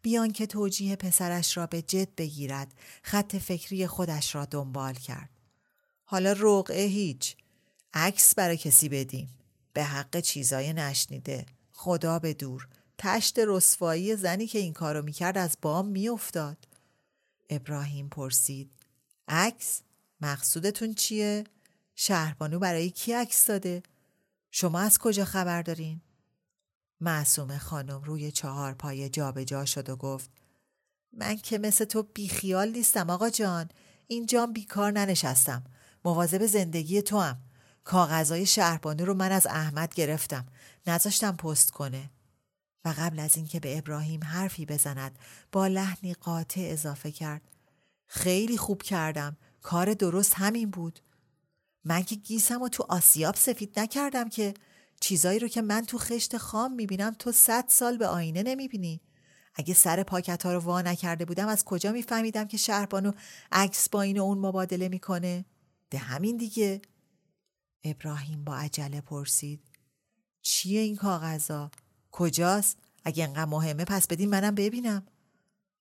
بیان 0.02 0.32
که 0.32 0.46
توجیه 0.46 0.96
پسرش 0.96 1.56
را 1.56 1.66
به 1.66 1.82
جد 1.82 2.14
بگیرد 2.14 2.74
خط 3.02 3.36
فکری 3.36 3.86
خودش 3.86 4.34
را 4.34 4.44
دنبال 4.44 4.94
کرد. 4.94 5.30
حالا 6.04 6.32
رقعه 6.38 6.86
هیچ 6.86 7.36
عکس 7.94 8.34
برای 8.34 8.56
کسی 8.56 8.88
بدیم 8.88 9.38
به 9.72 9.84
حق 9.84 10.20
چیزای 10.20 10.72
نشنیده 10.72 11.46
خدا 11.72 12.18
به 12.18 12.34
دور 12.34 12.68
تشت 12.98 13.38
رسوایی 13.38 14.16
زنی 14.16 14.46
که 14.46 14.58
این 14.58 14.72
کارو 14.72 15.02
می‌کرد 15.02 15.38
از 15.38 15.56
بام 15.62 15.86
میافتاد. 15.88 16.56
ابراهیم 17.50 18.08
پرسید 18.08 18.72
عکس 19.28 19.82
مقصودتون 20.20 20.94
چیه؟ 20.94 21.44
شهربانو 21.94 22.58
برای 22.58 22.90
کی 22.90 23.12
عکس 23.12 23.46
داده؟ 23.46 23.82
شما 24.50 24.80
از 24.80 24.98
کجا 24.98 25.24
خبر 25.24 25.62
دارین؟ 25.62 26.00
معصوم 27.00 27.58
خانم 27.58 28.02
روی 28.02 28.32
چهار 28.32 28.74
پای 28.74 29.08
جابجا 29.08 29.44
جا 29.44 29.64
شد 29.64 29.88
و 29.88 29.96
گفت 29.96 30.30
من 31.12 31.36
که 31.36 31.58
مثل 31.58 31.84
تو 31.84 32.02
بیخیال 32.02 32.68
نیستم 32.68 33.10
آقا 33.10 33.30
جان. 33.30 33.68
اینجام 34.06 34.52
بیکار 34.52 34.92
ننشستم. 34.92 35.64
مواظب 36.04 36.46
زندگی 36.46 37.02
تو 37.02 37.20
هم 37.20 37.42
کاغذهای 37.84 38.46
شهربانو 38.46 39.04
رو 39.04 39.14
من 39.14 39.32
از 39.32 39.46
احمد 39.46 39.94
گرفتم. 39.94 40.46
نذاشتم 40.86 41.36
پست 41.36 41.70
کنه. 41.70 42.10
و 42.86 42.94
قبل 42.98 43.18
از 43.18 43.36
اینکه 43.36 43.60
به 43.60 43.78
ابراهیم 43.78 44.24
حرفی 44.24 44.66
بزند 44.66 45.18
با 45.52 45.66
لحنی 45.66 46.14
قاطع 46.14 46.60
اضافه 46.64 47.12
کرد. 47.12 47.42
خیلی 48.06 48.56
خوب 48.56 48.82
کردم. 48.82 49.36
کار 49.62 49.94
درست 49.94 50.34
همین 50.34 50.70
بود. 50.70 51.00
من 51.84 52.02
که 52.02 52.14
گیسم 52.14 52.62
و 52.62 52.68
تو 52.68 52.86
آسیاب 52.88 53.34
سفید 53.34 53.80
نکردم 53.80 54.28
که. 54.28 54.54
چیزایی 55.00 55.38
رو 55.38 55.48
که 55.48 55.62
من 55.62 55.84
تو 55.84 55.98
خشت 55.98 56.36
خام 56.36 56.72
می‌بینم 56.72 57.16
تو 57.18 57.32
صد 57.32 57.64
سال 57.68 57.96
به 57.96 58.06
آینه 58.06 58.42
نمی‌بینی. 58.42 59.00
اگه 59.54 59.74
سر 59.74 60.02
پاکت 60.02 60.46
ها 60.46 60.52
رو 60.52 60.60
وا 60.60 60.82
نکرده 60.82 61.24
بودم 61.24 61.48
از 61.48 61.64
کجا 61.64 61.92
میفهمیدم 61.92 62.44
که 62.44 62.56
شهربانو 62.56 63.12
عکس 63.52 63.88
با 63.88 64.02
این 64.02 64.18
و 64.18 64.22
اون 64.22 64.38
مبادله 64.38 64.88
می‌کنه؟ 64.88 65.44
ده 65.90 65.98
همین 65.98 66.36
دیگه. 66.36 66.82
ابراهیم 67.84 68.44
با 68.44 68.56
عجله 68.56 69.00
پرسید. 69.00 69.62
چیه 70.42 70.80
این 70.80 70.96
کاغذا؟ 70.96 71.70
کجاست؟ 72.16 72.78
اگه 73.04 73.24
انقدر 73.24 73.44
مهمه 73.44 73.84
پس 73.84 74.06
بدین 74.06 74.30
منم 74.30 74.54
ببینم. 74.54 75.06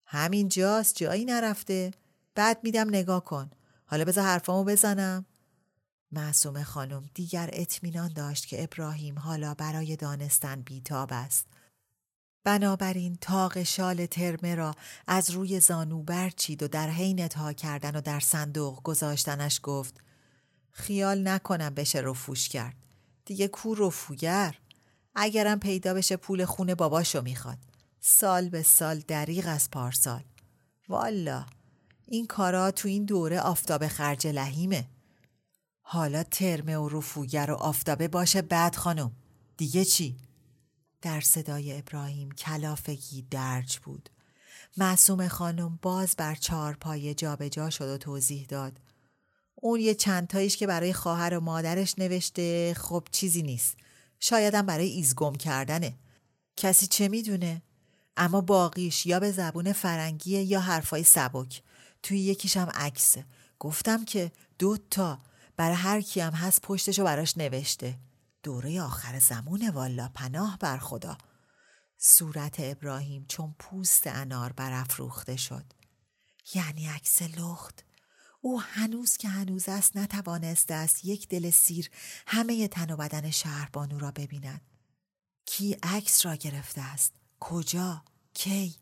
همین 0.06 0.50
جاست 0.50 0.96
جایی 0.96 1.26
نرفته. 1.26 1.92
بعد 2.36 2.60
میدم 2.64 2.88
نگاه 2.88 3.24
کن. 3.24 3.50
حالا 3.86 4.06
بذار 4.06 4.24
حرفامو 4.24 4.64
بزنم. 4.64 5.26
معصوم 6.12 6.64
خانم 6.64 7.10
دیگر 7.14 7.50
اطمینان 7.54 8.14
داشت 8.14 8.48
که 8.48 8.64
ابراهیم 8.64 9.20
حالا 9.20 9.54
برای 9.54 9.96
دانستن 9.96 10.62
بیتاب 10.62 11.10
است. 11.12 11.48
بنابراین 12.44 13.18
تاق 13.22 13.64
شال 13.64 14.06
ترمه 14.06 14.56
را 14.56 14.76
از 15.08 15.32
روی 15.32 15.60
زانو 15.60 16.04
برچید 16.04 16.64
و 16.64 16.68
در 16.68 16.90
حین 16.90 17.28
تا 17.28 17.54
کردن 17.54 17.96
و 17.96 18.02
در 18.02 18.20
صندوق 18.20 18.84
گذاشتنش 18.84 19.60
گفت 19.64 20.02
خیال 20.72 21.28
نکنم 21.28 21.70
بشه 21.70 22.00
رفوش 22.00 22.50
کرد. 22.50 22.76
دیگه 23.26 23.48
کو 23.48 23.76
رفوگر؟ 23.76 24.56
اگرم 25.16 25.60
پیدا 25.60 25.94
بشه 25.94 26.18
پول 26.18 26.46
خونه 26.46 26.76
باباشو 26.76 27.22
می‌خواد. 27.22 27.58
سال 28.00 28.50
به 28.50 28.64
سال 28.64 29.00
دریغ 29.00 29.46
از 29.48 29.72
پارسال. 29.72 30.24
والا 30.90 31.46
این 32.08 32.28
کارا 32.28 32.72
تو 32.72 32.88
این 32.88 33.06
دوره 33.06 33.40
آفتاب 33.40 33.88
خرج 33.88 34.28
لحیمه. 34.28 34.88
حالا 35.82 36.24
ترمه 36.24 36.78
و 36.78 36.90
رفوگر 36.90 37.52
و 37.52 37.56
آفتابه 37.56 38.08
باشه 38.08 38.42
بعد 38.42 38.76
خانم. 38.76 39.12
دیگه 39.58 39.86
چی؟ 39.86 40.18
در 41.02 41.22
صدای 41.22 41.78
ابراهیم 41.78 42.32
کلافگی 42.32 43.22
درج 43.22 43.78
بود. 43.78 44.10
معصوم 44.78 45.28
خانم 45.28 45.80
باز 45.82 46.16
بر 46.18 46.36
چهار 46.36 46.74
پایه 46.74 47.14
جابجا 47.14 47.70
شد 47.70 47.90
و 47.90 47.98
توضیح 47.98 48.46
داد. 48.46 48.80
اون 49.56 49.80
یه 49.80 49.96
چند 49.96 50.28
تاییش 50.28 50.58
که 50.58 50.68
برای 50.68 50.94
خواهر 50.94 51.38
و 51.38 51.40
مادرش 51.40 52.00
نوشته 52.00 52.74
خب 52.74 53.08
چیزی 53.12 53.42
نیست. 53.44 53.78
شایدم 54.20 54.66
برای 54.66 54.88
ایزگم 54.88 55.36
کردنه. 55.36 55.98
کسی 56.58 56.88
چه 56.88 57.08
می‌دونه؟ 57.08 57.62
اما 58.18 58.42
باقیش 58.42 59.06
یا 59.06 59.20
به 59.20 59.32
زبون 59.32 59.74
فرنگیه 59.74 60.44
یا 60.44 60.60
حرفای 60.60 61.04
سبک. 61.04 61.62
توی 62.04 62.20
یکیشم 62.20 62.70
عکسه 62.74 63.26
گفتم 63.60 64.06
که 64.06 64.32
دو 64.60 64.78
تا. 64.78 65.20
برای 65.58 65.76
هر 65.76 66.02
کی 66.02 66.20
هم 66.20 66.34
هست 66.34 66.62
پشتشو 66.62 67.04
براش 67.04 67.38
نوشته. 67.38 68.00
دوره 68.44 68.82
آخر 68.82 69.20
زمونه 69.20 69.72
والا. 69.72 70.10
پناه 70.14 70.58
بر 70.60 70.78
خدا. 70.78 71.18
صورت 71.98 72.56
ابراهیم 72.60 73.26
چون 73.28 73.56
پوست 73.60 74.08
انار 74.08 74.54
برافروخته 74.54 75.36
شد. 75.36 75.66
یعنی 76.54 76.88
عکس 76.88 77.22
لخت. 77.22 77.85
او 78.46 78.62
هنوز 78.62 79.18
که 79.18 79.30
هنوز 79.30 79.70
است 79.70 79.98
نتوانسته 79.98 80.74
است 80.74 81.06
یک 81.06 81.28
دل 81.28 81.50
سیر 81.50 81.90
همه 82.28 82.68
تن 82.68 82.92
و 82.92 82.98
بدن 82.98 83.32
شهربانو 83.32 84.00
را 84.00 84.12
ببیند. 84.12 84.62
کی 85.46 85.78
عکس 85.84 86.26
را 86.26 86.36
گرفته 86.36 86.82
است؟ 86.82 87.14
کجا؟ 87.40 88.04
کی؟ 88.34 88.76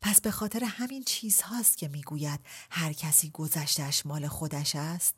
پس 0.00 0.20
به 0.20 0.30
خاطر 0.30 0.64
همین 0.64 1.02
چیزهاست 1.02 1.78
که 1.78 1.88
می‌گوید 1.88 2.40
هر 2.70 2.92
کسی 2.92 3.30
گذشتش 3.30 4.06
مال 4.06 4.28
خودش 4.28 4.76
است؟ 4.76 5.14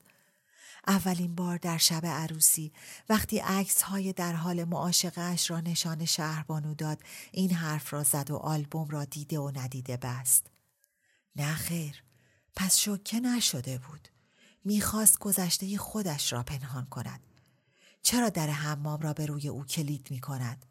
اولین 0.87 1.35
بار 1.35 1.57
در 1.57 1.79
شب 1.79 2.07
عروسی 2.07 2.73
وقتی 3.09 3.39
عکس 3.39 3.83
های 3.83 4.13
در 4.13 4.33
حال 4.33 4.65
معاشقه 4.65 5.37
را 5.49 5.61
نشان 5.61 6.05
شهربانو 6.05 6.75
داد 6.75 7.03
این 7.33 7.51
حرف 7.51 7.93
را 7.93 8.03
زد 8.03 8.31
و 8.31 8.37
آلبوم 8.37 8.89
را 8.89 9.05
دیده 9.05 9.39
و 9.39 9.51
ندیده 9.59 9.97
بست. 9.97 10.47
نه 11.37 11.55
خیر. 11.55 12.06
پس 12.57 12.79
شکه 12.79 13.21
نشده 13.21 13.79
بود 13.79 14.09
می‌خواست 14.65 15.19
گذشته 15.19 15.79
خودش 15.79 16.33
را 16.33 16.43
پنهان 16.43 16.87
کند 16.87 17.21
چرا 18.03 18.29
در 18.29 18.47
حمام 18.51 19.01
را 19.01 19.13
به 19.13 19.27
روی 19.27 19.49
او 19.49 19.65
کلید 19.65 20.11
می 20.11 20.21
کند؟ 20.21 20.67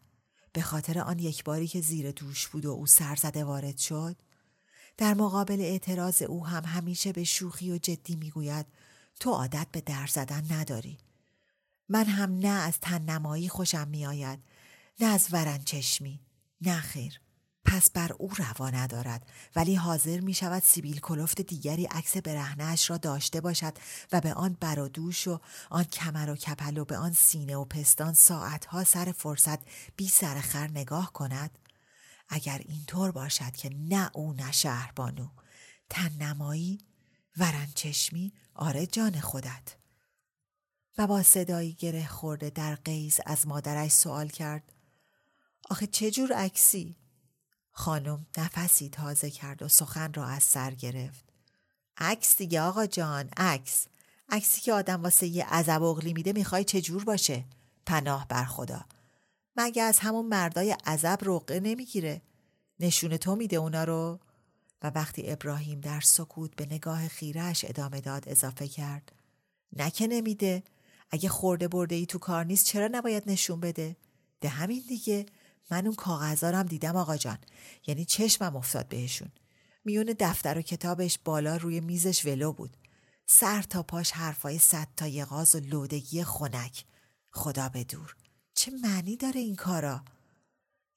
به 0.54 0.62
خاطر 0.62 1.00
آن 1.00 1.20
یک 1.20 1.44
باری 1.44 1.68
که 1.68 1.82
زیر 1.82 2.12
دوش 2.12 2.48
بود 2.48 2.66
و 2.66 2.70
او 2.70 2.88
سرزده 2.88 3.44
وارد 3.44 3.78
شد؟ 3.78 4.16
در 4.98 5.14
مقابل 5.14 5.62
اعتراض 5.62 6.22
او 6.22 6.48
هم 6.48 6.64
همیشه 6.66 7.12
به 7.12 7.24
شوخی 7.24 7.72
و 7.72 7.78
جدی 7.78 8.16
می‌گوید 8.16 8.66
تو 9.20 9.32
عادت 9.32 9.68
به 9.72 9.82
در 9.82 10.08
زدن 10.08 10.46
نداری. 10.52 10.98
من 11.90 12.06
هم 12.06 12.38
نه 12.40 12.48
از 12.48 12.80
تننمایی 12.80 13.50
خوشم 13.50 13.88
میآید 13.88 14.40
نه 15.00 15.08
از 15.08 15.28
ورنچشمی 15.32 16.20
نه 16.62 16.80
خیر 16.80 17.22
پس 17.66 17.90
بر 17.90 18.14
او 18.14 18.30
روا 18.38 18.70
ندارد 18.70 19.30
ولی 19.56 19.76
حاضر 19.76 20.20
می 20.20 20.34
شود 20.34 20.64
سیبیل 20.64 21.00
کلفت 21.00 21.42
دیگری 21.42 21.86
عکس 21.86 22.18
برهنهاش 22.18 22.90
را 22.90 22.98
داشته 22.98 23.42
باشد 23.42 23.74
و 24.12 24.22
به 24.22 24.34
آن 24.34 24.58
بر 24.60 24.80
و 24.80 24.90
آن 25.70 25.84
کمر 25.84 26.30
و 26.30 26.36
کپل 26.36 26.78
و 26.78 26.86
به 26.86 26.98
آن 26.98 27.14
سینه 27.14 27.56
و 27.56 27.66
پستان 27.66 28.14
ساعتها 28.14 28.84
سر 28.84 29.12
فرصت 29.18 29.60
بی 29.96 30.08
سر 30.08 30.40
خر 30.40 30.68
نگاه 30.68 31.14
کند؟ 31.14 31.60
اگر 32.30 32.62
اینطور 32.66 33.12
باشد 33.12 33.52
که 33.52 33.70
نه 33.70 34.12
او 34.14 34.34
نه 34.34 34.52
شهربانو 34.52 35.28
تن 35.90 36.10
نمایی 36.20 36.80
ورنچشمی 37.38 38.34
آره 38.56 38.88
جان 38.88 39.20
خودت. 39.20 39.76
و 40.98 41.08
با 41.08 41.24
صدایی 41.24 41.74
گره 41.74 42.08
خورده 42.08 42.50
در 42.50 42.76
قیز 42.76 43.20
از 43.26 43.48
مادرش 43.48 43.92
سوال 43.92 44.28
کرد 44.28 44.74
آخه 45.70 45.88
چه 45.88 46.12
جور 46.12 46.34
عکسی؟ 46.34 47.05
خانم 47.78 48.26
نفسی 48.38 48.90
تازه 48.90 49.30
کرد 49.30 49.62
و 49.62 49.68
سخن 49.68 50.14
را 50.14 50.26
از 50.26 50.44
سر 50.44 50.72
گرفت. 50.72 51.26
عکس 51.98 52.38
دیگه 52.38 52.62
آقا 52.62 52.86
جان 52.86 53.30
عکس. 53.38 53.88
عکسی 54.30 54.62
که 54.62 54.74
آدم 54.74 55.04
واسه 55.04 55.28
یه 55.28 55.46
عذب 55.46 55.84
اغلی 55.84 56.14
میده 56.14 56.34
می‌خوای 56.34 56.64
چه 56.64 56.82
جور 56.82 57.04
باشه؟ 57.04 57.46
پناه 57.86 58.28
بر 58.28 58.46
خدا. 58.46 58.86
مگه 59.56 59.84
از 59.84 60.00
همون 60.00 60.26
مردای 60.26 60.72
عذب 60.72 61.20
رقه 61.22 61.60
نمی‌گیره؟ 61.60 62.22
نشون 62.80 63.18
تو 63.18 63.36
میده 63.36 63.56
اونا 63.56 63.84
رو. 63.84 64.20
و 64.82 64.92
وقتی 64.96 65.32
ابراهیم 65.32 65.80
در 65.80 66.00
سکوت 66.00 66.56
به 66.56 66.66
نگاه 66.66 67.08
خیرش 67.08 67.66
ادامه 67.66 68.02
داد 68.02 68.24
اضافه 68.28 68.68
کرد. 68.68 69.12
نه 69.74 69.92
که 69.92 70.08
نمیده. 70.08 70.64
اگه 71.12 71.30
خورده 71.30 71.68
برده 71.68 71.96
ای 71.96 72.06
تو 72.06 72.20
کار 72.20 72.46
نیست 72.46 72.66
چرا 72.66 72.90
نباید 72.92 73.24
نشون 73.30 73.60
بده؟ 73.60 73.96
ده 74.42 74.50
همین 74.50 74.84
دیگه. 74.88 75.26
من 75.72 75.86
اون 75.86 75.96
کاغذا 75.96 76.58
هم 76.58 76.64
دیدم 76.64 76.96
آقا 76.96 77.18
جان. 77.18 77.38
یعنی 77.88 78.06
چشمم 78.06 78.56
افتاد 78.56 78.88
بهشون. 78.88 79.32
میون 79.86 80.16
دفتر 80.20 80.58
و 80.58 80.62
کتابش 80.62 81.20
بالا 81.26 81.58
روی 81.58 81.80
میزش 81.80 82.26
ولو 82.26 82.54
بود. 82.54 82.78
سر 83.28 83.62
تا 83.62 83.84
پاش 83.84 84.12
حرفای 84.12 84.60
صد 84.60 84.88
تا 84.98 85.08
یغاز 85.08 85.56
و 85.56 85.60
لودگی 85.60 86.24
خنک. 86.24 86.86
خدا 87.32 87.70
به 87.70 87.84
دور. 87.84 88.16
چه 88.54 88.72
معنی 88.72 89.18
داره 89.18 89.40
این 89.40 89.56
کارا؟ 89.56 90.04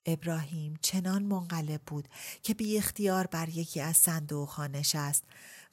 ابراهیم 0.07 0.75
چنان 0.83 1.23
منقلب 1.23 1.81
بود 1.87 2.09
که 2.43 2.55
بی 2.55 2.79
اختیار 2.79 3.27
بر 3.27 3.49
یکی 3.49 3.81
از 3.81 3.97
صندوق 3.97 4.61
نشست 4.61 5.25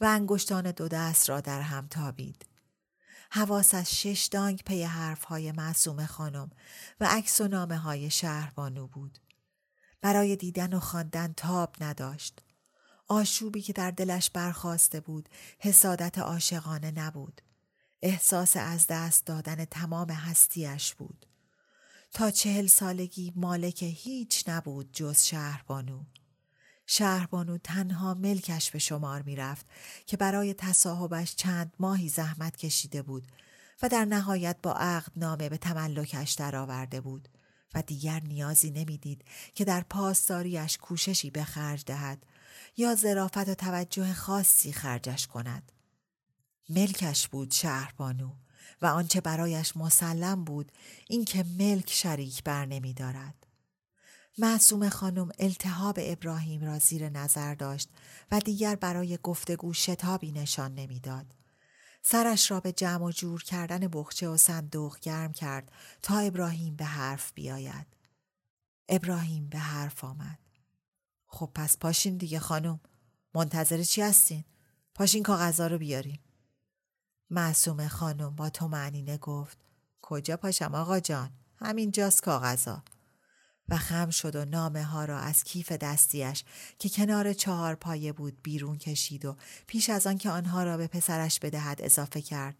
و 0.02 0.06
انگشتان 0.06 0.72
دو 0.72 0.88
دست 0.88 1.30
را 1.30 1.42
در 1.42 1.62
هم 1.62 1.88
تابید. 1.88 2.46
حواس 3.36 3.74
از 3.74 3.96
شش 3.96 4.30
دانگ 4.32 4.64
پی 4.66 4.84
حرف 4.84 5.24
های 5.24 5.52
معصوم 5.52 6.06
خانم 6.06 6.50
و 7.00 7.06
عکس 7.06 7.42
و 7.42 7.48
نامه 7.48 7.78
های 7.78 8.10
شهربانو 8.10 8.88
بود. 8.88 9.20
برای 10.02 10.36
دیدن 10.36 10.74
و 10.74 10.80
خواندن 10.80 11.34
تاب 11.38 11.76
نداشت. 11.82 12.42
آشوبی 13.08 13.62
که 13.62 13.74
در 13.74 13.92
دلش 13.92 14.30
برخواسته 14.30 15.00
بود 15.00 15.30
حسادت 15.60 16.20
عاشقانه 16.20 16.92
نبود. 16.92 17.42
احساس 18.02 18.58
از 18.58 18.88
دست 18.88 19.26
دادن 19.26 19.66
تمام 19.66 20.10
هستیش 20.10 20.94
بود. 20.94 21.26
تا 22.14 22.32
چهل 22.32 22.68
سالگی 22.68 23.34
مالک 23.36 23.84
هیچ 23.84 24.44
نبود 24.48 24.92
جز 24.94 25.24
شهربانو. 25.24 26.04
شهربانو 26.88 27.58
تنها 27.58 28.14
ملکش 28.14 28.72
به 28.72 28.80
شمار 28.80 29.22
می 29.22 29.36
رفت 29.36 29.66
که 30.06 30.18
برای 30.18 30.54
تصاحبش 30.54 31.36
چند 31.36 31.74
ماهی 31.80 32.10
زحمت 32.10 32.58
کشیده 32.58 33.02
بود 33.02 33.28
و 33.82 33.90
در 33.90 34.06
نهایت 34.06 34.58
با 34.64 34.74
عقد 34.74 35.12
نامه 35.16 35.50
به 35.50 35.58
تملکش 35.58 36.32
درآورده 36.32 37.02
بود 37.02 37.30
و 37.74 37.82
دیگر 37.82 38.20
نیازی 38.20 38.72
نمی‌دید 38.72 39.26
که 39.56 39.66
در 39.66 39.82
پاسداریش 39.82 40.78
کوششی 40.78 41.30
به 41.30 41.44
خرج 41.44 41.84
دهد 41.86 42.24
یا 42.78 42.96
ظرافت 42.96 43.50
و 43.50 43.54
توجه 43.54 44.14
خاصی 44.14 44.72
خرجش 44.72 45.28
کند. 45.28 45.72
ملکش 46.70 47.28
بود 47.28 47.52
شهربانو 47.52 48.32
و 48.82 48.86
آنچه 48.86 49.22
برایش 49.22 49.78
مسلم 49.78 50.44
بود 50.44 50.72
اینکه 51.08 51.46
ملک 51.60 51.90
شریک 51.90 52.44
بر 52.44 52.66
نمی 52.66 52.94
دارد. 52.94 53.45
معصوم 54.38 54.90
خانم 54.90 55.30
التهاب 55.40 55.96
ابراهیم 56.02 56.62
را 56.62 56.80
زیر 56.80 57.10
نظر 57.10 57.56
داشت 57.56 57.90
و 58.32 58.40
دیگر 58.40 58.76
برای 58.76 59.20
گفتگو 59.24 59.74
شتابی 59.74 60.32
نشان 60.32 60.76
نمی‌داد. 60.76 61.26
سرش 62.02 62.52
را 62.52 62.60
به 62.60 62.72
جمع 62.72 63.04
و 63.06 63.12
جور 63.12 63.44
کردن 63.44 63.88
بخچه 63.88 64.28
و 64.28 64.38
صندوق 64.38 65.00
گرم 65.00 65.34
کرد 65.34 65.72
تا 66.02 66.18
ابراهیم 66.18 66.76
به 66.76 66.86
حرف 66.86 67.32
بیاید. 67.34 67.88
ابراهیم 68.90 69.50
به 69.50 69.58
حرف 69.60 70.04
آمد. 70.04 70.40
خب 71.28 71.52
پس 71.56 71.78
پاشین 71.78 72.18
دیگه 72.18 72.40
خانم. 72.40 72.80
منتظر 73.34 73.84
چی 73.84 74.02
هستین؟ 74.02 74.44
پاشین 74.96 75.24
کاغذا 75.24 75.68
رو 75.68 75.78
بیارین. 75.78 76.20
معصوم 77.30 77.88
خانم 77.88 78.36
با 78.36 78.50
تو 78.50 78.68
معنینه 78.68 79.18
گفت 79.18 79.58
کجا 80.02 80.38
پاشم 80.38 80.76
آقا 80.76 81.00
جان؟ 81.00 81.32
همین 81.58 81.92
جاست 81.92 82.22
کاغذا. 82.22 82.84
و 83.70 83.78
خم 83.78 84.10
شد 84.10 84.36
و 84.36 84.46
نامه 84.46 84.84
ها 84.84 85.06
را 85.06 85.20
از 85.20 85.44
کیف 85.44 85.72
دستیش 85.72 86.44
که 86.80 86.90
کنار 86.90 87.34
چهار 87.34 87.76
پایه 87.76 88.14
بود 88.14 88.42
بیرون 88.44 88.78
کشید 88.78 89.26
و 89.26 89.36
پیش 89.68 89.90
از 89.90 90.08
آن 90.08 90.18
که 90.18 90.30
آنها 90.30 90.64
را 90.64 90.78
به 90.78 90.88
پسرش 90.88 91.40
بدهد 91.40 91.82
اضافه 91.82 92.22
کرد. 92.22 92.56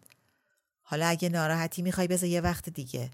حالا 0.82 1.06
اگه 1.06 1.28
ناراحتی 1.28 1.82
می‌خوای 1.82 2.06
بذار 2.06 2.28
یه 2.28 2.40
وقت 2.40 2.68
دیگه. 2.68 3.10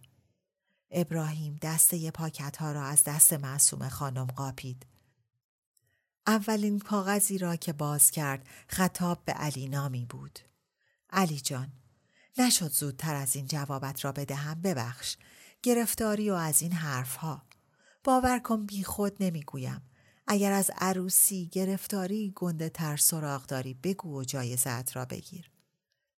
ابراهیم 0.90 1.58
دسته 1.62 2.10
پاکت 2.10 2.56
ها 2.56 2.72
را 2.72 2.82
از 2.84 3.04
دست 3.04 3.32
معصوم 3.32 3.88
خانم 3.88 4.26
قاپید. 4.26 4.86
اولین 6.26 6.78
کاغذی 6.78 7.38
را 7.38 7.56
که 7.56 7.72
باز 7.72 8.10
کرد 8.10 8.46
خطاب 8.68 9.24
به 9.24 9.32
علی 9.32 9.68
نامی 9.68 10.06
بود. 10.06 10.38
علی 11.10 11.40
جان 11.40 11.72
نشد 12.38 12.72
زودتر 12.72 13.14
از 13.14 13.36
این 13.36 13.46
جوابت 13.46 14.04
را 14.04 14.12
بدهم 14.12 14.62
ببخش 14.62 15.16
گرفتاری 15.62 16.30
و 16.30 16.34
از 16.34 16.62
این 16.62 16.72
حرف 16.72 17.16
ها 17.16 17.42
باور 18.04 18.38
کن 18.38 18.66
بی 18.66 18.84
خود 18.84 19.16
نمی‌گویم. 19.20 19.82
اگر 20.26 20.52
از 20.52 20.70
عروسی 20.78 21.46
گرفتاری 21.52 22.32
گنده 22.36 22.68
تر 22.68 22.96
سراغ 22.96 23.46
داری 23.46 23.74
بگو 23.74 24.20
و 24.20 24.24
جایزت 24.24 24.96
را 24.96 25.04
بگیر. 25.04 25.50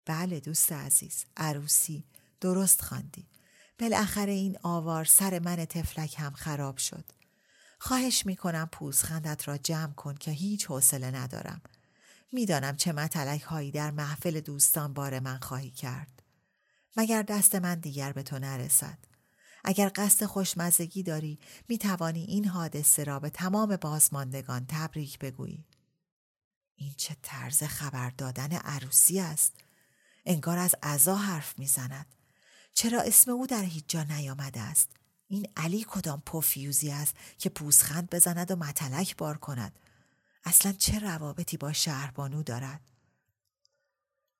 بله 0.07 0.40
دوست 0.40 0.73
عزیز 0.73 1.25
عروسی 1.37 2.05
درست 2.40 2.83
خواندی. 2.83 3.29
بالاخره 3.79 4.33
این 4.33 4.59
آوار 4.62 5.05
سر 5.05 5.38
من 5.38 5.57
تفلک 5.57 6.14
هم 6.18 6.33
خراب 6.33 6.77
شد. 6.77 7.05
خواهش 7.79 8.27
می‌کنم 8.27 8.68
پوزخندت 8.73 9.49
را 9.49 9.57
جمع 9.57 9.92
کن 9.92 10.14
که 10.14 10.31
هیچ 10.31 10.66
حوصله 10.66 11.11
ندارم. 11.11 11.61
می‌دانم 12.33 12.77
چه 12.77 12.92
متلک 12.92 13.42
هایی 13.42 13.70
در 13.70 13.90
محفل 13.90 14.40
دوستان 14.40 14.92
بار 14.92 15.20
من 15.20 15.38
خواهی 15.38 15.70
کرد. 15.70 16.23
مگر 16.97 17.23
دست 17.23 17.55
من 17.55 17.81
دیگر 17.81 18.12
به 18.12 18.23
تو 18.23 18.38
نرسد. 18.38 18.99
اگر 19.64 19.90
قصد 19.94 20.27
خوشمزگی 20.27 21.03
داری 21.03 21.38
می 21.68 21.79
توانی 21.79 22.24
این 22.24 22.44
حادثه 22.44 23.05
را 23.05 23.20
به 23.20 23.31
تمام 23.31 23.77
بازماندگان 23.77 24.66
تبریک 24.68 25.18
بگویی. 25.18 25.64
این 26.77 26.94
چه 26.96 27.16
طرز 27.22 27.62
خبر 27.62 28.11
دادن 28.11 28.53
عروسی 28.53 29.20
است. 29.20 29.53
انگار 30.27 30.59
از 30.59 30.74
عزا 30.83 31.14
حرف 31.16 31.59
می‌زند. 31.59 32.14
چرا 32.74 33.00
اسم 33.00 33.31
او 33.31 33.46
در 33.46 33.62
هیچ 33.62 33.85
جا 33.88 34.03
نیامده 34.03 34.61
است؟ 34.61 34.88
این 35.29 35.48
علی 35.57 35.87
کدام 35.88 36.22
پوفیوزی 36.27 36.90
است 36.90 37.14
که 37.38 37.48
پوزخند 37.48 38.11
بزند 38.11 38.50
و 38.50 38.57
متلک 38.57 39.16
بار 39.16 39.38
کند 39.38 39.79
اصلا 40.44 40.72
چه 40.72 40.98
روابطی 40.98 41.57
با 41.57 41.72
شهربانو 41.72 42.42
دارد؟ 42.42 42.81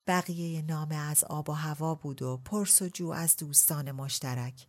بقیه 0.07 0.63
نامه 0.63 0.95
از 0.95 1.25
آب 1.25 1.51
و 1.51 1.53
هوا 1.53 1.95
بود 1.95 2.23
و 2.23 2.37
پرس 2.37 2.83
و 2.83 2.89
جو 2.89 3.09
از 3.09 3.37
دوستان 3.37 3.93
مشترک. 3.93 4.67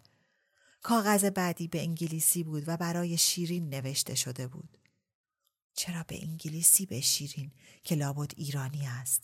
کاغذ 0.88 1.26
بعدی 1.26 1.68
به 1.68 1.82
انگلیسی 1.82 2.44
بود 2.44 2.64
و 2.68 2.78
برای 2.78 3.18
شیرین 3.18 3.70
نوشته 3.70 4.16
شده 4.16 4.48
بود. 4.48 4.78
چرا 5.74 6.04
به 6.08 6.24
انگلیسی 6.24 6.86
به 6.86 7.02
شیرین 7.02 7.52
که 7.84 7.96
لابد 7.96 8.32
ایرانی 8.38 8.88
است؟ 8.88 9.24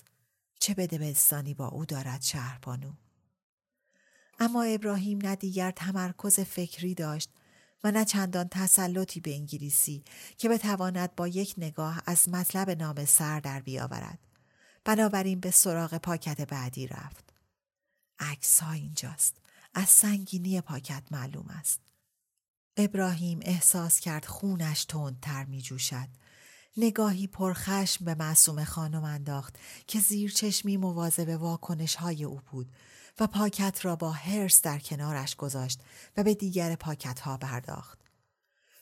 چه 0.59 0.73
بدبستانی 0.73 1.53
با 1.53 1.67
او 1.67 1.85
دارد 1.85 2.21
شهربانو؟ 2.21 2.93
اما 4.39 4.63
ابراهیم 4.63 5.17
نه 5.17 5.35
دیگر 5.35 5.71
تمرکز 5.71 6.39
فکری 6.39 6.95
داشت 6.95 7.29
و 7.83 7.91
نه 7.91 8.05
چندان 8.05 8.47
تسلطی 8.51 9.19
به 9.19 9.33
انگلیسی 9.33 10.03
که 10.37 10.49
بتواند 10.49 11.15
با 11.15 11.27
یک 11.27 11.53
نگاه 11.57 12.01
از 12.05 12.29
مطلب 12.29 12.69
نام 12.69 13.05
سر 13.05 13.39
در 13.39 13.59
بیاورد. 13.59 14.19
بنابراین 14.83 15.39
به 15.39 15.51
سراغ 15.51 15.97
پاکت 15.97 16.41
بعدی 16.41 16.87
رفت. 16.87 17.33
عکس 18.19 18.59
ها 18.59 18.71
اینجاست. 18.71 19.40
از 19.73 19.89
سنگینی 19.89 20.61
پاکت 20.61 21.03
معلوم 21.11 21.47
است. 21.49 21.79
ابراهیم 22.77 23.39
احساس 23.41 23.99
کرد 23.99 24.25
خونش 24.25 24.85
تندتر 24.85 25.45
می 25.45 25.61
جوشد. 25.61 26.07
نگاهی 26.77 27.27
پرخشم 27.27 28.05
به 28.05 28.15
معصوم 28.15 28.63
خانم 28.63 29.03
انداخت 29.03 29.55
که 29.87 29.99
زیر 29.99 30.31
چشمی 30.31 30.77
مواظب 30.77 31.41
واکنش 31.41 31.95
های 31.95 32.23
او 32.23 32.41
بود 32.51 32.71
و 33.19 33.27
پاکت 33.27 33.85
را 33.85 33.95
با 33.95 34.11
هرس 34.11 34.61
در 34.61 34.79
کنارش 34.79 35.35
گذاشت 35.35 35.81
و 36.17 36.23
به 36.23 36.33
دیگر 36.33 36.75
پاکت 36.75 37.19
ها 37.19 37.37
پرداخت. 37.37 37.99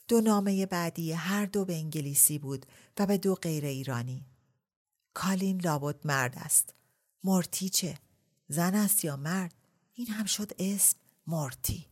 دو 0.07 0.21
نامه 0.21 0.65
بعدی 0.65 1.13
هر 1.13 1.45
دو 1.45 1.65
به 1.65 1.75
انگلیسی 1.75 2.39
بود 2.39 2.65
و 2.97 3.05
به 3.05 3.17
دو 3.17 3.35
غیر 3.35 3.65
ایرانی. 3.65 4.25
کالین 5.13 5.61
لابد 5.61 6.07
مرد 6.07 6.33
است. 6.37 6.73
مورتی 7.23 7.69
چه؟ 7.69 7.97
زن 8.47 8.75
است 8.75 9.05
یا 9.05 9.15
مرد؟ 9.15 9.53
این 9.99 10.07
هم 10.07 10.25
شد 10.25 10.51
اسم 10.59 10.97
مورتی. 11.27 11.85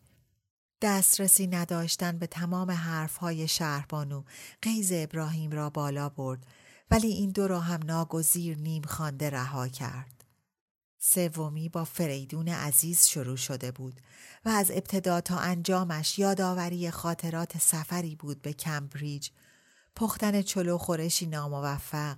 دسترسی 0.82 1.48
نداشتن 1.48 2.18
به 2.18 2.28
تمام 2.28 2.72
حرفهای 2.72 3.48
شهربانو 3.48 4.24
قیز 4.62 4.92
ابراهیم 4.92 5.52
را 5.52 5.70
بالا 5.70 6.10
برد 6.10 6.46
ولی 6.92 7.08
این 7.08 7.30
دو 7.30 7.48
را 7.48 7.60
هم 7.60 7.80
ناگزیر 7.84 8.58
نیم 8.58 8.82
خوانده 8.82 9.30
رها 9.30 9.68
کرد. 9.68 10.26
سومی 11.00 11.70
با 11.70 11.84
فریدون 11.84 12.48
عزیز 12.48 13.06
شروع 13.06 13.38
شده 13.38 13.72
بود 13.72 14.02
و 14.46 14.50
از 14.50 14.72
ابتدا 14.72 15.22
تا 15.22 15.38
انجامش 15.38 16.20
یادآوری 16.20 16.92
خاطرات 16.92 17.58
سفری 17.58 18.16
بود 18.16 18.42
به 18.42 18.54
کمبریج، 18.54 19.30
پختن 19.96 20.42
چلو 20.42 20.78
خورشی 20.78 21.26
ناموفق 21.26 22.18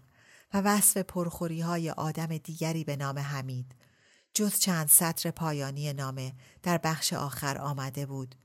و 0.53 0.61
وصف 0.61 0.97
پرخوری 0.97 1.61
های 1.61 1.89
آدم 1.89 2.37
دیگری 2.37 2.83
به 2.83 2.95
نام 2.95 3.19
حمید. 3.19 3.78
جز 4.33 4.59
چند 4.59 4.87
سطر 4.87 5.31
پایانی 5.31 5.93
نامه 5.93 6.33
در 6.63 6.77
بخش 6.77 7.13
آخر 7.13 7.57
آمده 7.57 8.05
بود. 8.05 8.35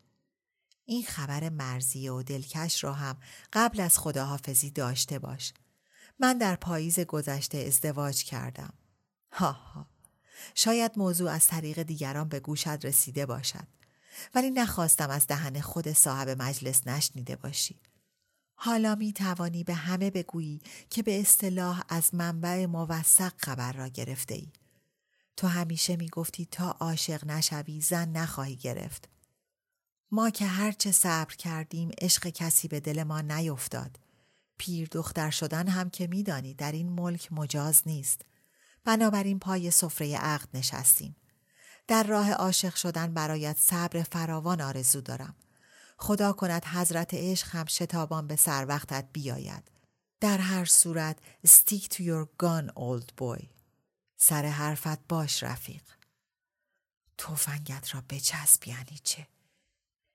این 0.85 1.03
خبر 1.03 1.49
مرزی 1.49 2.09
و 2.09 2.23
دلکش 2.23 2.85
را 2.85 2.92
هم 2.92 3.16
قبل 3.53 3.81
از 3.81 3.99
خداحافظی 3.99 4.70
داشته 4.70 5.18
باش. 5.18 5.53
من 6.18 6.38
در 6.38 6.57
پاییز 6.57 7.01
گذشته 7.01 7.59
ازدواج 7.59 8.25
کردم. 8.25 8.73
ها 9.33 9.53
ها. 9.53 9.87
شاید 10.55 10.92
موضوع 10.97 11.31
از 11.31 11.47
طریق 11.47 11.83
دیگران 11.83 12.29
به 12.29 12.40
گوشت 12.40 12.85
رسیده 12.85 13.27
باشد. 13.27 13.66
ولی 14.35 14.51
نخواستم 14.51 15.11
از 15.11 15.27
دهن 15.27 15.61
خود 15.61 15.92
صاحب 15.92 16.29
مجلس 16.29 16.87
نشنیده 16.87 17.37
باشی. 17.37 17.81
حالا 18.55 18.94
می 18.94 19.12
توانی 19.12 19.64
به 19.64 19.75
همه 19.75 20.11
بگویی 20.11 20.61
که 20.90 21.03
به 21.03 21.20
اصطلاح 21.20 21.83
از 21.88 22.14
منبع 22.14 22.66
موثق 22.66 23.33
خبر 23.37 23.73
را 23.73 23.88
گرفته 23.88 24.35
ای. 24.35 24.53
تو 25.37 25.47
همیشه 25.47 25.97
می 25.97 26.09
گفتی 26.09 26.47
تا 26.51 26.70
عاشق 26.70 27.27
نشوی 27.27 27.81
زن 27.81 28.09
نخواهی 28.09 28.57
گرفت. 28.57 29.09
ما 30.11 30.31
که 30.31 30.47
هرچه 30.47 30.92
صبر 30.92 31.35
کردیم 31.35 31.90
عشق 32.01 32.29
کسی 32.29 32.68
به 32.68 32.81
دل 32.81 33.03
ما 33.03 33.20
نیفتاد. 33.20 33.99
پیر 34.59 34.88
دختر 34.92 35.31
شدن 35.31 35.68
هم 35.68 35.90
که 35.90 36.07
میدانی 36.07 36.55
در 36.55 36.73
این 36.73 36.88
ملک 36.88 37.33
مجاز 37.33 37.83
نیست. 37.87 38.23
بنابراین 38.85 39.38
پای 39.38 39.70
سفره 39.70 40.16
عقد 40.16 40.49
نشستیم. 40.55 41.16
در 41.87 42.03
راه 42.03 42.33
عاشق 42.33 42.75
شدن 42.75 43.14
برایت 43.14 43.57
صبر 43.59 44.03
فراوان 44.03 44.61
آرزو 44.61 45.01
دارم. 45.01 45.35
خدا 45.99 46.33
کند 46.33 46.64
حضرت 46.64 47.14
عشق 47.14 47.49
هم 47.51 47.64
شتابان 47.64 48.27
به 48.27 48.37
سر 48.37 48.66
وقتت 48.68 49.09
بیاید. 49.12 49.70
در 50.20 50.38
هر 50.38 50.64
صورت 50.64 51.18
stick 51.47 51.83
to 51.83 52.03
your 52.03 52.27
gun 52.42 52.70
old 52.77 53.12
boy. 53.16 53.49
سر 54.16 54.46
حرفت 54.46 55.07
باش 55.09 55.42
رفیق. 55.42 55.83
توفنگت 57.18 57.94
را 57.94 58.00
بچسب 58.00 58.68
یعنی 58.68 58.98
چه؟ 59.05 59.29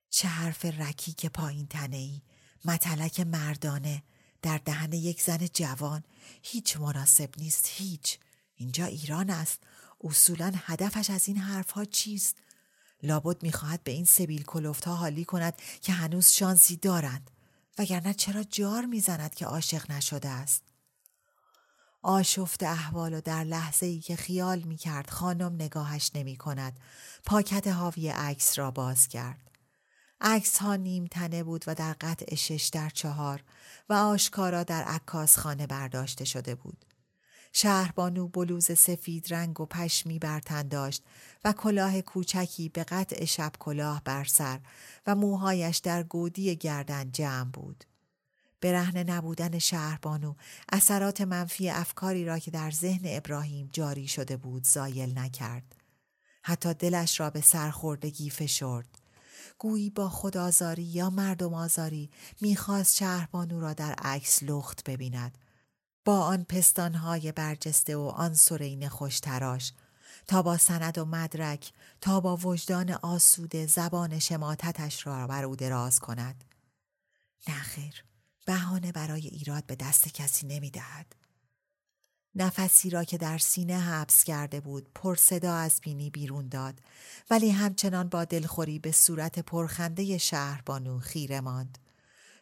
چه 0.10 0.28
حرف 0.28 0.66
رکی 0.66 1.12
که 1.12 1.30
پایین 1.30 1.68
تنه 1.68 1.98
ای 1.98 2.22
متلک 2.66 3.20
مردانه 3.20 4.04
در 4.42 4.58
دهن 4.58 4.94
یک 4.94 5.22
زن 5.22 5.48
جوان. 5.54 6.04
هیچ 6.44 6.78
مناسب 6.78 7.30
نیست 7.38 7.68
هیچ. 7.68 8.20
اینجا 8.56 8.86
ایران 8.86 9.30
است. 9.30 9.60
اصولا 10.02 10.54
هدفش 10.56 11.10
از 11.10 11.28
این 11.28 11.38
حرفها 11.38 11.86
چیست؟ 11.86 12.38
لابد 13.04 13.44
می‌خواهد 13.44 13.84
به 13.84 13.92
این 13.92 14.06
سبیل 14.06 14.44
کلوفت 14.44 14.86
ها 14.86 14.96
حالی 14.96 15.26
کند 15.26 15.62
که 15.82 15.94
هنوز 15.94 16.28
شانسی 16.28 16.76
دارند. 16.76 17.32
وگرنه 17.78 18.14
چرا 18.14 18.44
جار 18.44 18.86
می‌زند 18.86 19.36
که 19.36 19.46
عاشق 19.46 19.92
نشده 19.92 20.30
است؟ 20.30 20.64
آشفت 22.02 22.64
احوال 22.64 23.14
و 23.14 23.22
در 23.22 23.44
لحظه 23.44 23.86
ای 23.86 24.00
که 24.00 24.16
خیال 24.16 24.60
می 24.60 24.78
کرد 24.78 25.10
خانم 25.10 25.54
نگاهش 25.54 26.12
نمی 26.16 26.36
کند 26.36 26.80
پاکت 27.26 27.68
حاوی 27.68 28.10
عکس 28.10 28.60
را 28.60 28.72
باز 28.72 29.08
کرد 29.08 29.50
عکس 30.22 30.58
ها 30.58 30.76
نیم 30.76 31.06
تنه 31.06 31.44
بود 31.44 31.64
و 31.68 31.76
در 31.76 31.96
قطع 32.02 32.36
شش 32.36 32.70
در 32.74 32.90
چهار 32.90 33.44
و 33.90 33.94
آشکارا 33.94 34.64
در 34.64 34.84
عکاس 34.84 35.38
خانه 35.38 35.68
برداشته 35.68 36.26
شده 36.26 36.56
بود. 36.56 36.86
شهربانو 37.54 38.28
بلوز 38.28 38.80
سفید 38.80 39.34
رنگ 39.34 39.60
و 39.60 39.66
پشمی 39.66 40.20
بر 40.20 40.40
تن 40.40 40.68
داشت 40.68 41.04
و 41.46 41.54
کلاه 41.54 42.02
کوچکی 42.02 42.70
به 42.70 42.84
قطع 42.84 43.26
شب 43.26 43.52
کلاه 43.60 44.02
بر 44.06 44.24
سر 44.24 44.60
و 45.08 45.16
موهایش 45.16 45.78
در 45.78 46.04
گودی 46.04 46.56
گردن 46.56 47.12
جمع 47.12 47.52
بود. 47.52 47.84
برهنه 48.62 49.04
نبودن 49.04 49.60
شهربانو 49.60 50.36
اثرات 50.72 51.22
منفی 51.22 51.70
افکاری 51.70 52.26
را 52.26 52.40
که 52.40 52.52
در 52.52 52.72
ذهن 52.72 53.02
ابراهیم 53.06 53.70
جاری 53.74 54.08
شده 54.08 54.38
بود 54.38 54.64
زایل 54.64 55.20
نکرد. 55.20 55.76
حتی 56.44 56.74
دلش 56.74 57.20
را 57.20 57.30
به 57.30 57.42
سرخوردگی 57.42 58.30
فشرد. 58.30 59.00
گویی 59.58 59.90
با 59.90 60.10
خدازاری 60.10 60.84
یا 60.84 61.10
مردم 61.10 61.54
آزاری 61.54 62.10
می‌خواست 62.42 62.96
شهربانو 62.96 63.60
را 63.60 63.74
در 63.74 63.94
عکس 63.94 64.44
لخت 64.44 64.90
ببیند 64.90 65.38
با 66.06 66.20
آن 66.20 66.44
پستانهای 66.44 67.32
برجسته 67.32 67.96
و 67.96 68.02
آن 68.02 68.34
سرین 68.34 68.90
خوشتراش 68.90 69.74
تا 70.28 70.42
با 70.42 70.58
سند 70.58 70.98
و 70.98 71.06
مدرک 71.06 71.72
تا 72.02 72.20
با 72.20 72.38
وجدان 72.38 72.92
آسوده 72.92 73.66
زبان 73.66 74.20
شماتتش 74.20 75.08
را 75.08 75.28
بر 75.28 75.46
او 75.46 75.56
دراز 75.56 76.00
کند 76.00 76.44
نخیر 77.48 78.09
بهانه 78.50 78.92
برای 78.92 79.28
ایراد 79.28 79.66
به 79.66 79.76
دست 79.76 80.14
کسی 80.14 80.48
نمی‌دهد 80.48 81.16
نفسی 82.36 82.90
را 82.90 83.04
که 83.04 83.18
در 83.18 83.38
سینه 83.38 83.80
حبس 83.80 84.24
کرده 84.24 84.60
بود 84.60 84.90
پر 84.96 85.16
صدا 85.16 85.56
از 85.56 85.82
بینی 85.82 86.10
بیرون 86.10 86.48
داد 86.48 86.80
ولی 87.30 87.50
همچنان 87.50 88.10
با 88.10 88.26
دلخوری 88.26 88.80
به 88.80 88.92
صورت 88.92 89.40
پرخنده 89.40 90.18
شهربانو 90.18 91.00
خیره 91.00 91.42
ماند 91.42 91.78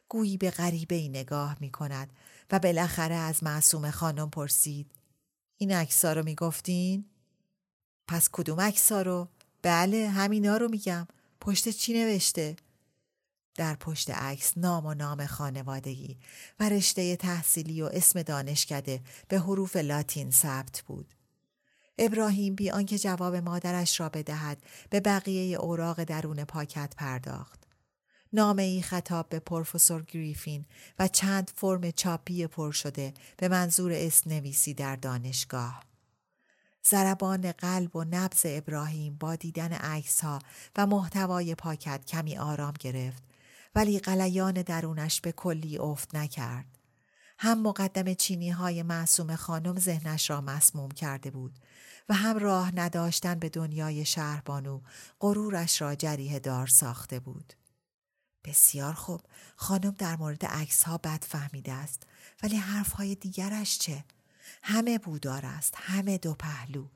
گویی 0.09 0.37
به 0.37 0.51
غریبه 0.51 0.95
ای 0.95 1.09
نگاه 1.09 1.57
می 1.59 1.71
کند 1.71 2.13
و 2.51 2.59
بالاخره 2.59 3.15
از 3.15 3.43
معصوم 3.43 3.91
خانم 3.91 4.29
پرسید 4.29 4.91
این 5.57 5.73
اکسا 5.73 6.13
رو 6.13 6.23
می 6.23 6.35
گفتین؟ 6.35 7.05
پس 8.07 8.29
کدوم 8.31 8.59
اکسا 8.59 9.01
رو؟ 9.01 9.27
بله 9.61 10.09
همینا 10.09 10.57
رو 10.57 10.69
میگم 10.69 11.07
پشت 11.41 11.69
چی 11.69 11.93
نوشته؟ 11.93 12.55
در 13.57 13.75
پشت 13.75 14.09
عکس 14.09 14.57
نام 14.57 14.85
و 14.85 14.93
نام 14.93 15.25
خانوادگی 15.25 16.17
و 16.59 16.69
رشته 16.69 17.15
تحصیلی 17.15 17.81
و 17.81 17.89
اسم 17.93 18.21
دانشکده 18.21 19.01
به 19.27 19.39
حروف 19.39 19.75
لاتین 19.75 20.31
ثبت 20.31 20.83
بود. 20.87 21.13
ابراهیم 21.97 22.55
بی 22.55 22.69
آنکه 22.71 22.97
جواب 22.97 23.35
مادرش 23.35 23.99
را 23.99 24.09
بدهد 24.09 24.57
به 24.89 24.99
بقیه 24.99 25.57
اوراق 25.57 26.03
درون 26.03 26.43
پاکت 26.43 26.93
پرداخت. 26.97 27.63
نامه 28.33 28.63
ای 28.63 28.81
خطاب 28.81 29.29
به 29.29 29.39
پروفسور 29.39 30.03
گریفین 30.03 30.65
و 30.99 31.07
چند 31.07 31.51
فرم 31.55 31.91
چاپی 31.91 32.47
پر 32.47 32.71
شده 32.71 33.13
به 33.37 33.47
منظور 33.47 33.91
اسم 33.95 34.29
نویسی 34.29 34.73
در 34.73 34.95
دانشگاه. 34.95 35.83
زربان 36.83 37.51
قلب 37.51 37.95
و 37.95 38.03
نبز 38.03 38.41
ابراهیم 38.45 39.17
با 39.19 39.35
دیدن 39.35 39.73
عکس 39.73 40.21
ها 40.21 40.39
و 40.75 40.87
محتوای 40.87 41.55
پاکت 41.55 42.05
کمی 42.05 42.37
آرام 42.37 42.73
گرفت 42.79 43.23
ولی 43.75 43.99
قلیان 43.99 44.53
درونش 44.53 45.21
به 45.21 45.31
کلی 45.31 45.77
افت 45.77 46.15
نکرد. 46.15 46.65
هم 47.39 47.61
مقدم 47.61 48.13
چینی 48.13 48.49
های 48.49 48.83
معصوم 48.83 49.35
خانم 49.35 49.79
ذهنش 49.79 50.29
را 50.29 50.41
مسموم 50.41 50.91
کرده 50.91 51.31
بود 51.31 51.59
و 52.09 52.13
هم 52.13 52.37
راه 52.37 52.75
نداشتن 52.75 53.39
به 53.39 53.49
دنیای 53.49 54.05
شهربانو 54.05 54.81
غرورش 55.19 55.81
را 55.81 55.95
جریه 55.95 56.39
دار 56.39 56.67
ساخته 56.67 57.19
بود. 57.19 57.53
بسیار 58.45 58.93
خوب 58.93 59.21
خانم 59.55 59.91
در 59.91 60.15
مورد 60.15 60.45
عکس 60.45 60.83
ها 60.83 60.97
بد 60.97 61.23
فهمیده 61.23 61.73
است 61.73 62.03
ولی 62.43 62.55
حرف 62.55 62.91
های 62.91 63.15
دیگرش 63.15 63.77
چه؟ 63.77 64.05
همه 64.63 64.97
بودار 64.97 65.45
است 65.45 65.73
همه 65.77 66.17
دو 66.17 66.33
پهلو 66.33 66.87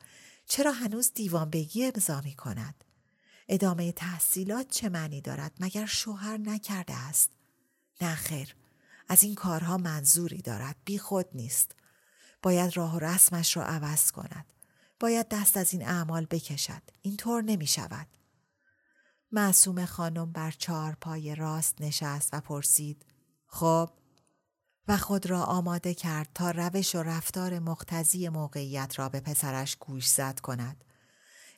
چرا 0.46 0.72
هنوز 0.72 1.12
دیوان 1.14 1.50
بگی 1.50 1.86
امضا 1.86 2.22
می 2.22 2.36
کند؟ 2.36 2.84
ادامه 3.54 3.91
تحصیلات 3.91 4.68
چه 4.70 4.89
معنی 4.89 5.22
دارد 5.22 5.52
مگر 5.60 5.86
شوهر 5.86 6.38
نکرده 6.38 6.93
است؟ 6.93 7.32
نه 8.02 8.16
خیر 8.16 8.56
از 9.08 9.24
این 9.24 9.36
کارها 9.36 9.78
منظوری 9.78 10.41
دارد 10.41 10.76
بی 10.86 10.97
خود 10.97 11.26
نیست. 11.34 11.76
باید 12.41 12.78
راه 12.78 12.95
و 12.95 12.99
رسمش 12.99 13.58
را 13.58 13.64
عوض 13.64 14.12
کند. 14.12 14.45
باید 14.99 15.28
دست 15.30 15.58
از 15.58 15.74
این 15.74 15.88
اعمال 15.88 16.26
بکشد. 16.26 16.82
اینطور 17.02 17.41
نمی 17.41 17.68
شود. 17.68 18.08
معصوم 19.32 19.86
خانم 19.86 20.32
بر 20.32 20.52
چهار 20.52 20.97
پای 21.02 21.36
راست 21.36 21.82
نشست 21.82 22.30
و 22.34 22.41
پرسید 22.41 23.06
خب؟ 23.47 23.89
و 24.88 24.97
خود 24.97 25.26
را 25.26 25.43
آماده 25.43 25.93
کرد 25.93 26.30
تا 26.36 26.52
روش 26.52 26.95
و 26.95 27.04
رفتار 27.04 27.60
مقتضی 27.60 28.30
موقعیت 28.30 28.99
را 28.99 29.10
به 29.10 29.20
پسرش 29.20 29.78
گوش 29.80 30.08
زد 30.08 30.39
کند. 30.39 30.84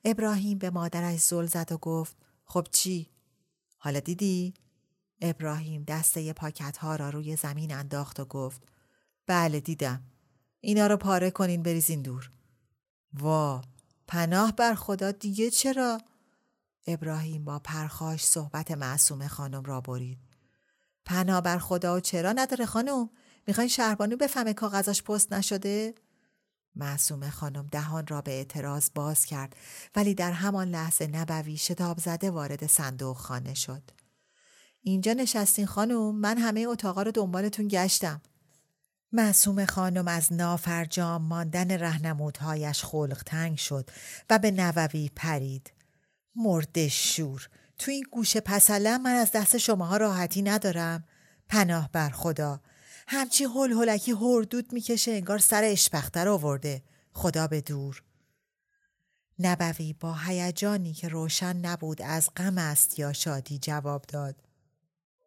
ابراهیم 0.06 0.58
به 0.58 0.70
مادرش 0.70 1.20
زل 1.20 1.46
زد 1.46 1.72
و 1.72 1.78
گفت 1.78 2.18
خب 2.46 2.68
چی؟ 2.72 3.10
حالا 3.78 4.00
دیدی؟ 4.00 4.54
ابراهیم 5.22 5.84
دسته 5.84 6.34
پاکت 6.34 6.78
ها 6.78 6.96
را 6.96 7.10
روی 7.10 7.36
زمین 7.36 7.74
انداخت 7.74 8.20
و 8.20 8.26
گفت 8.26 8.62
بله 9.28 9.60
دیدم. 9.60 10.04
اینا 10.60 10.88
رو 10.88 10.98
پاره 10.98 11.32
کنین 11.32 11.64
بریزین 11.64 12.02
دور. 12.02 12.32
وا 13.14 13.62
پناه 14.08 14.52
بر 14.52 14.74
خدا 14.74 15.12
دیگه 15.12 15.50
چرا؟ 15.50 16.02
ابراهیم 16.88 17.46
با 17.46 17.60
پرخاش 17.60 18.26
صحبت 18.26 18.72
معصوم 18.72 19.28
خانم 19.28 19.64
را 19.64 19.82
برید. 19.82 20.20
پناه 21.06 21.42
بر 21.42 21.58
خدا 21.58 21.96
و 21.96 22.00
چرا 22.00 22.32
نداره 22.32 22.66
خانم؟ 22.66 23.10
می‌خواین 23.48 23.70
شهربانو 23.70 24.18
بفهمه 24.18 24.54
کاغذاش 24.54 25.04
پست 25.04 25.34
نشده؟ 25.34 25.96
معصوم 26.76 27.30
خانم 27.30 27.68
دهان 27.72 28.08
را 28.08 28.22
به 28.22 28.32
اعتراض 28.32 28.90
باز 28.96 29.26
کرد 29.26 29.56
ولی 29.96 30.14
در 30.14 30.32
همان 30.32 30.70
لحظه 30.70 31.08
نبوی 31.08 31.58
شتاب 31.58 31.98
زده 31.98 32.32
وارد 32.32 32.68
صندوق 32.68 33.18
خانه 33.18 33.54
شد. 33.54 33.84
اینجا 34.82 35.14
نشستین 35.14 35.66
خانم 35.66 36.16
من 36.16 36.38
همه 36.38 36.66
اتاقا 36.68 37.02
رو 37.02 37.12
دنبالتون 37.12 37.68
گشتم. 37.68 38.22
معصوم 39.12 39.66
خانم 39.66 40.08
از 40.08 40.34
نافرجام 40.34 41.22
ماندن 41.22 41.72
رهنمودهایش 41.72 42.84
خلق 42.84 43.24
تنگ 43.26 43.58
شد 43.58 43.90
و 44.30 44.40
به 44.40 44.52
نووی 44.52 45.12
پرید. 45.16 45.72
مرد 46.36 46.88
شور 46.88 47.50
تو 47.80 47.92
این 47.92 48.04
گوشه 48.12 48.40
پسلم 48.40 49.02
من 49.02 49.12
از 49.14 49.32
دست 49.32 49.58
شماها 49.58 49.98
راحتی 49.98 50.42
ندارم 50.42 51.04
پناه 51.50 51.90
بر 51.92 52.10
خدا 52.10 52.62
همچی 53.08 53.44
هل 53.44 53.72
هلکی 53.72 54.12
هردود 54.12 54.74
می‌کشه 54.74 55.12
انگار 55.12 55.38
سر 55.38 55.64
اشپختر 55.64 56.28
آورده. 56.28 56.84
خدا 57.14 57.48
به 57.48 57.62
دور. 57.62 58.04
نبوی 59.40 59.94
با 59.94 60.14
هیجانی 60.14 60.94
که 60.94 61.08
روشن 61.08 61.58
نبود 61.58 62.02
از 62.02 62.30
غم 62.38 62.58
است 62.58 63.00
یا 63.00 63.14
شادی 63.14 63.60
جواب 63.60 64.02
داد. 64.08 64.36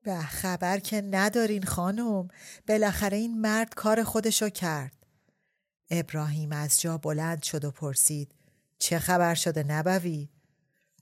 به 0.03 0.19
خبر 0.19 0.79
که 0.79 1.01
ندارین 1.01 1.63
خانم. 1.63 2.29
بالاخره 2.69 3.17
این 3.17 3.41
مرد 3.41 3.75
کار 3.75 4.05
خودشو 4.05 4.49
کرد. 4.49 5.07
ابراهیم 5.91 6.53
از 6.53 6.81
جا 6.81 6.99
بلند 6.99 7.43
شد 7.43 7.65
و 7.65 7.71
پرسید 7.71 8.35
چه 8.79 8.99
خبر 8.99 9.35
شده 9.35 9.63
نبوی؟ 9.63 10.29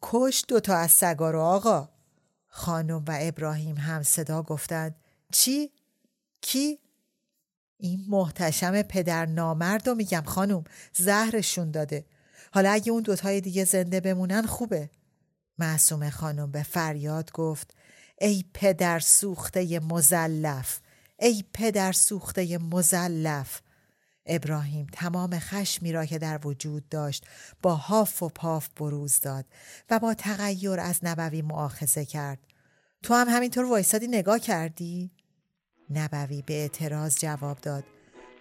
کش 0.03 0.45
دوتا 0.49 0.77
از 0.77 0.91
سگا 0.91 1.31
رو 1.31 1.41
آقا. 1.41 1.89
خانم 2.47 3.05
و 3.09 3.19
ابراهیم 3.21 3.77
هم 3.77 4.03
صدا 4.03 4.43
گفتند 4.43 4.97
چی؟ 5.33 5.71
کی؟ 6.45 6.79
این 7.77 8.05
محتشم 8.09 8.83
پدر 8.83 9.27
نامرد 9.27 9.89
و 9.89 9.95
میگم 9.95 10.23
خانم 10.27 10.65
زهرشون 10.93 11.71
داده 11.71 12.05
حالا 12.53 12.71
اگه 12.71 12.93
اون 12.93 13.03
دوتای 13.03 13.41
دیگه 13.41 13.65
زنده 13.65 14.01
بمونن 14.01 14.43
خوبه 14.43 14.91
معصوم 15.59 16.11
خانم 16.11 16.51
به 16.51 16.63
فریاد 16.63 17.33
گفت 17.33 17.75
ای 18.21 18.45
پدر 18.55 18.99
سوخته 18.99 19.81
مزلف 19.81 20.81
ای 21.19 21.45
پدر 21.53 21.93
سوخته 21.93 22.59
مزلف 22.59 23.61
ابراهیم 24.27 24.87
تمام 24.93 25.39
خشمی 25.39 25.93
را 25.93 26.07
که 26.07 26.19
در 26.19 26.47
وجود 26.47 26.89
داشت 26.89 27.27
با 27.63 27.75
هاف 27.75 28.23
و 28.23 28.29
پاف 28.29 28.69
بروز 28.77 29.21
داد 29.21 29.45
و 29.91 29.99
با 29.99 30.15
تغییر 30.15 30.81
از 30.81 30.99
نبوی 31.03 31.43
معاخزه 31.43 32.05
کرد 32.05 32.39
تو 33.03 33.15
هم 33.15 33.29
همینطور 33.29 33.65
وایسادی 33.65 34.07
نگاه 34.07 34.39
کردی؟ 34.39 35.11
نبوی 35.91 36.43
به 36.43 36.55
اعتراض 36.55 37.19
جواب 37.19 37.59
داد. 37.59 37.85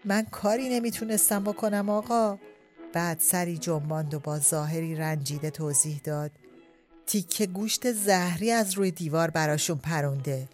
من 0.06 0.26
کاری 0.32 0.70
نمی‌تونستم 0.70 1.44
بکنم 1.44 1.89
آقا. 1.89 2.38
بعد 2.94 3.20
سری 3.20 3.58
جنباند 3.58 4.14
و 4.14 4.20
با 4.20 4.39
ظاهری 4.39 4.96
رنجیده 4.96 5.50
توضیح 5.50 6.02
داد. 6.04 6.32
تیکه 7.06 7.46
گوشت 7.46 7.91
زهری 7.91 8.52
از 8.52 8.74
روی 8.74 8.91
دیوار 8.91 9.30
براشون 9.30 9.78
پرونده. 9.78 10.50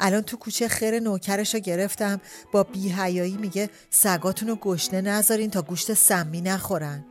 الان 0.00 0.22
تو 0.22 0.36
کوچه 0.36 0.68
خیر 0.68 1.00
نوکرش 1.00 1.54
رو 1.54 1.60
گرفتم. 1.60 2.20
با 2.52 2.62
بیهیایی 2.62 3.36
میگه 3.36 3.70
سگاتون 3.90 4.48
رو 4.48 4.56
گشنه 4.56 5.00
نذارین 5.00 5.50
تا 5.50 5.62
گوشت 5.62 5.94
سمی 5.94 6.40
نخورن. 6.40 7.04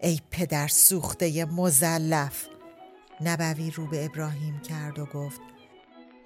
ای 0.00 0.20
پدر 0.30 0.68
سوخته 0.68 1.44
مزلف. 1.44 2.46
نبوی 3.20 3.70
رو 3.70 3.86
به 3.86 4.04
ابراهیم 4.04 4.60
کرد 4.60 4.98
و 4.98 5.04
گفت 5.04 5.40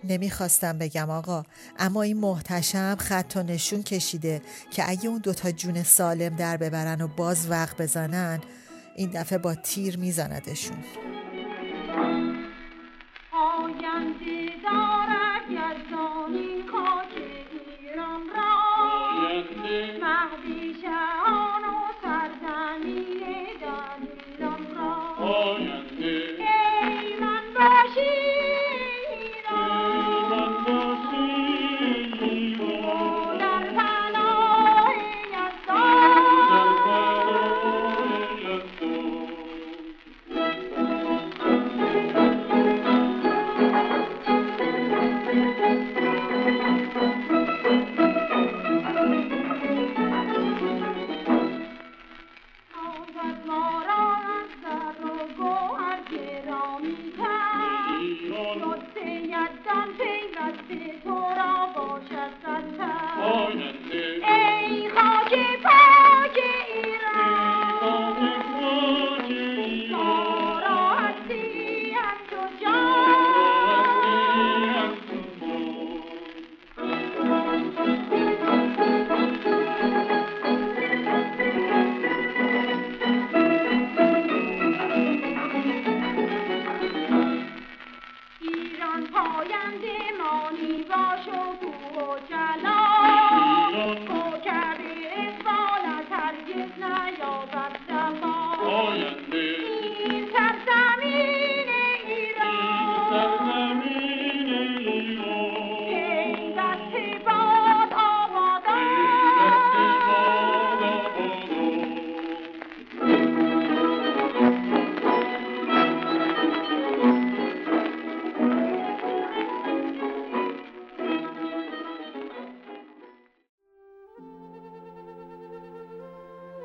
نمی‌خواستم 0.04 0.78
بگم 0.78 1.10
آقا 1.10 1.42
اما 1.78 2.02
این 2.02 2.16
محتشم 2.16 2.96
خط 3.00 3.32
و 3.36 3.42
نشون 3.42 3.82
کشیده 3.82 4.42
که 4.70 4.90
اگه 4.90 5.08
اون 5.08 5.18
دوتا 5.18 5.50
جون 5.50 5.82
سالم 5.82 6.36
در 6.36 6.56
ببرن 6.56 7.00
و 7.00 7.08
باز 7.08 7.50
وقت 7.50 7.82
بزنن 7.82 8.40
این 8.96 9.10
دفعه 9.10 9.38
با 9.38 9.54
تیر 9.54 9.98
میزندشون. 9.98 10.84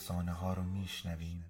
افسانه 0.00 0.32
ها 0.32 0.52
رو 0.52 0.62
میشنویم. 0.62 1.44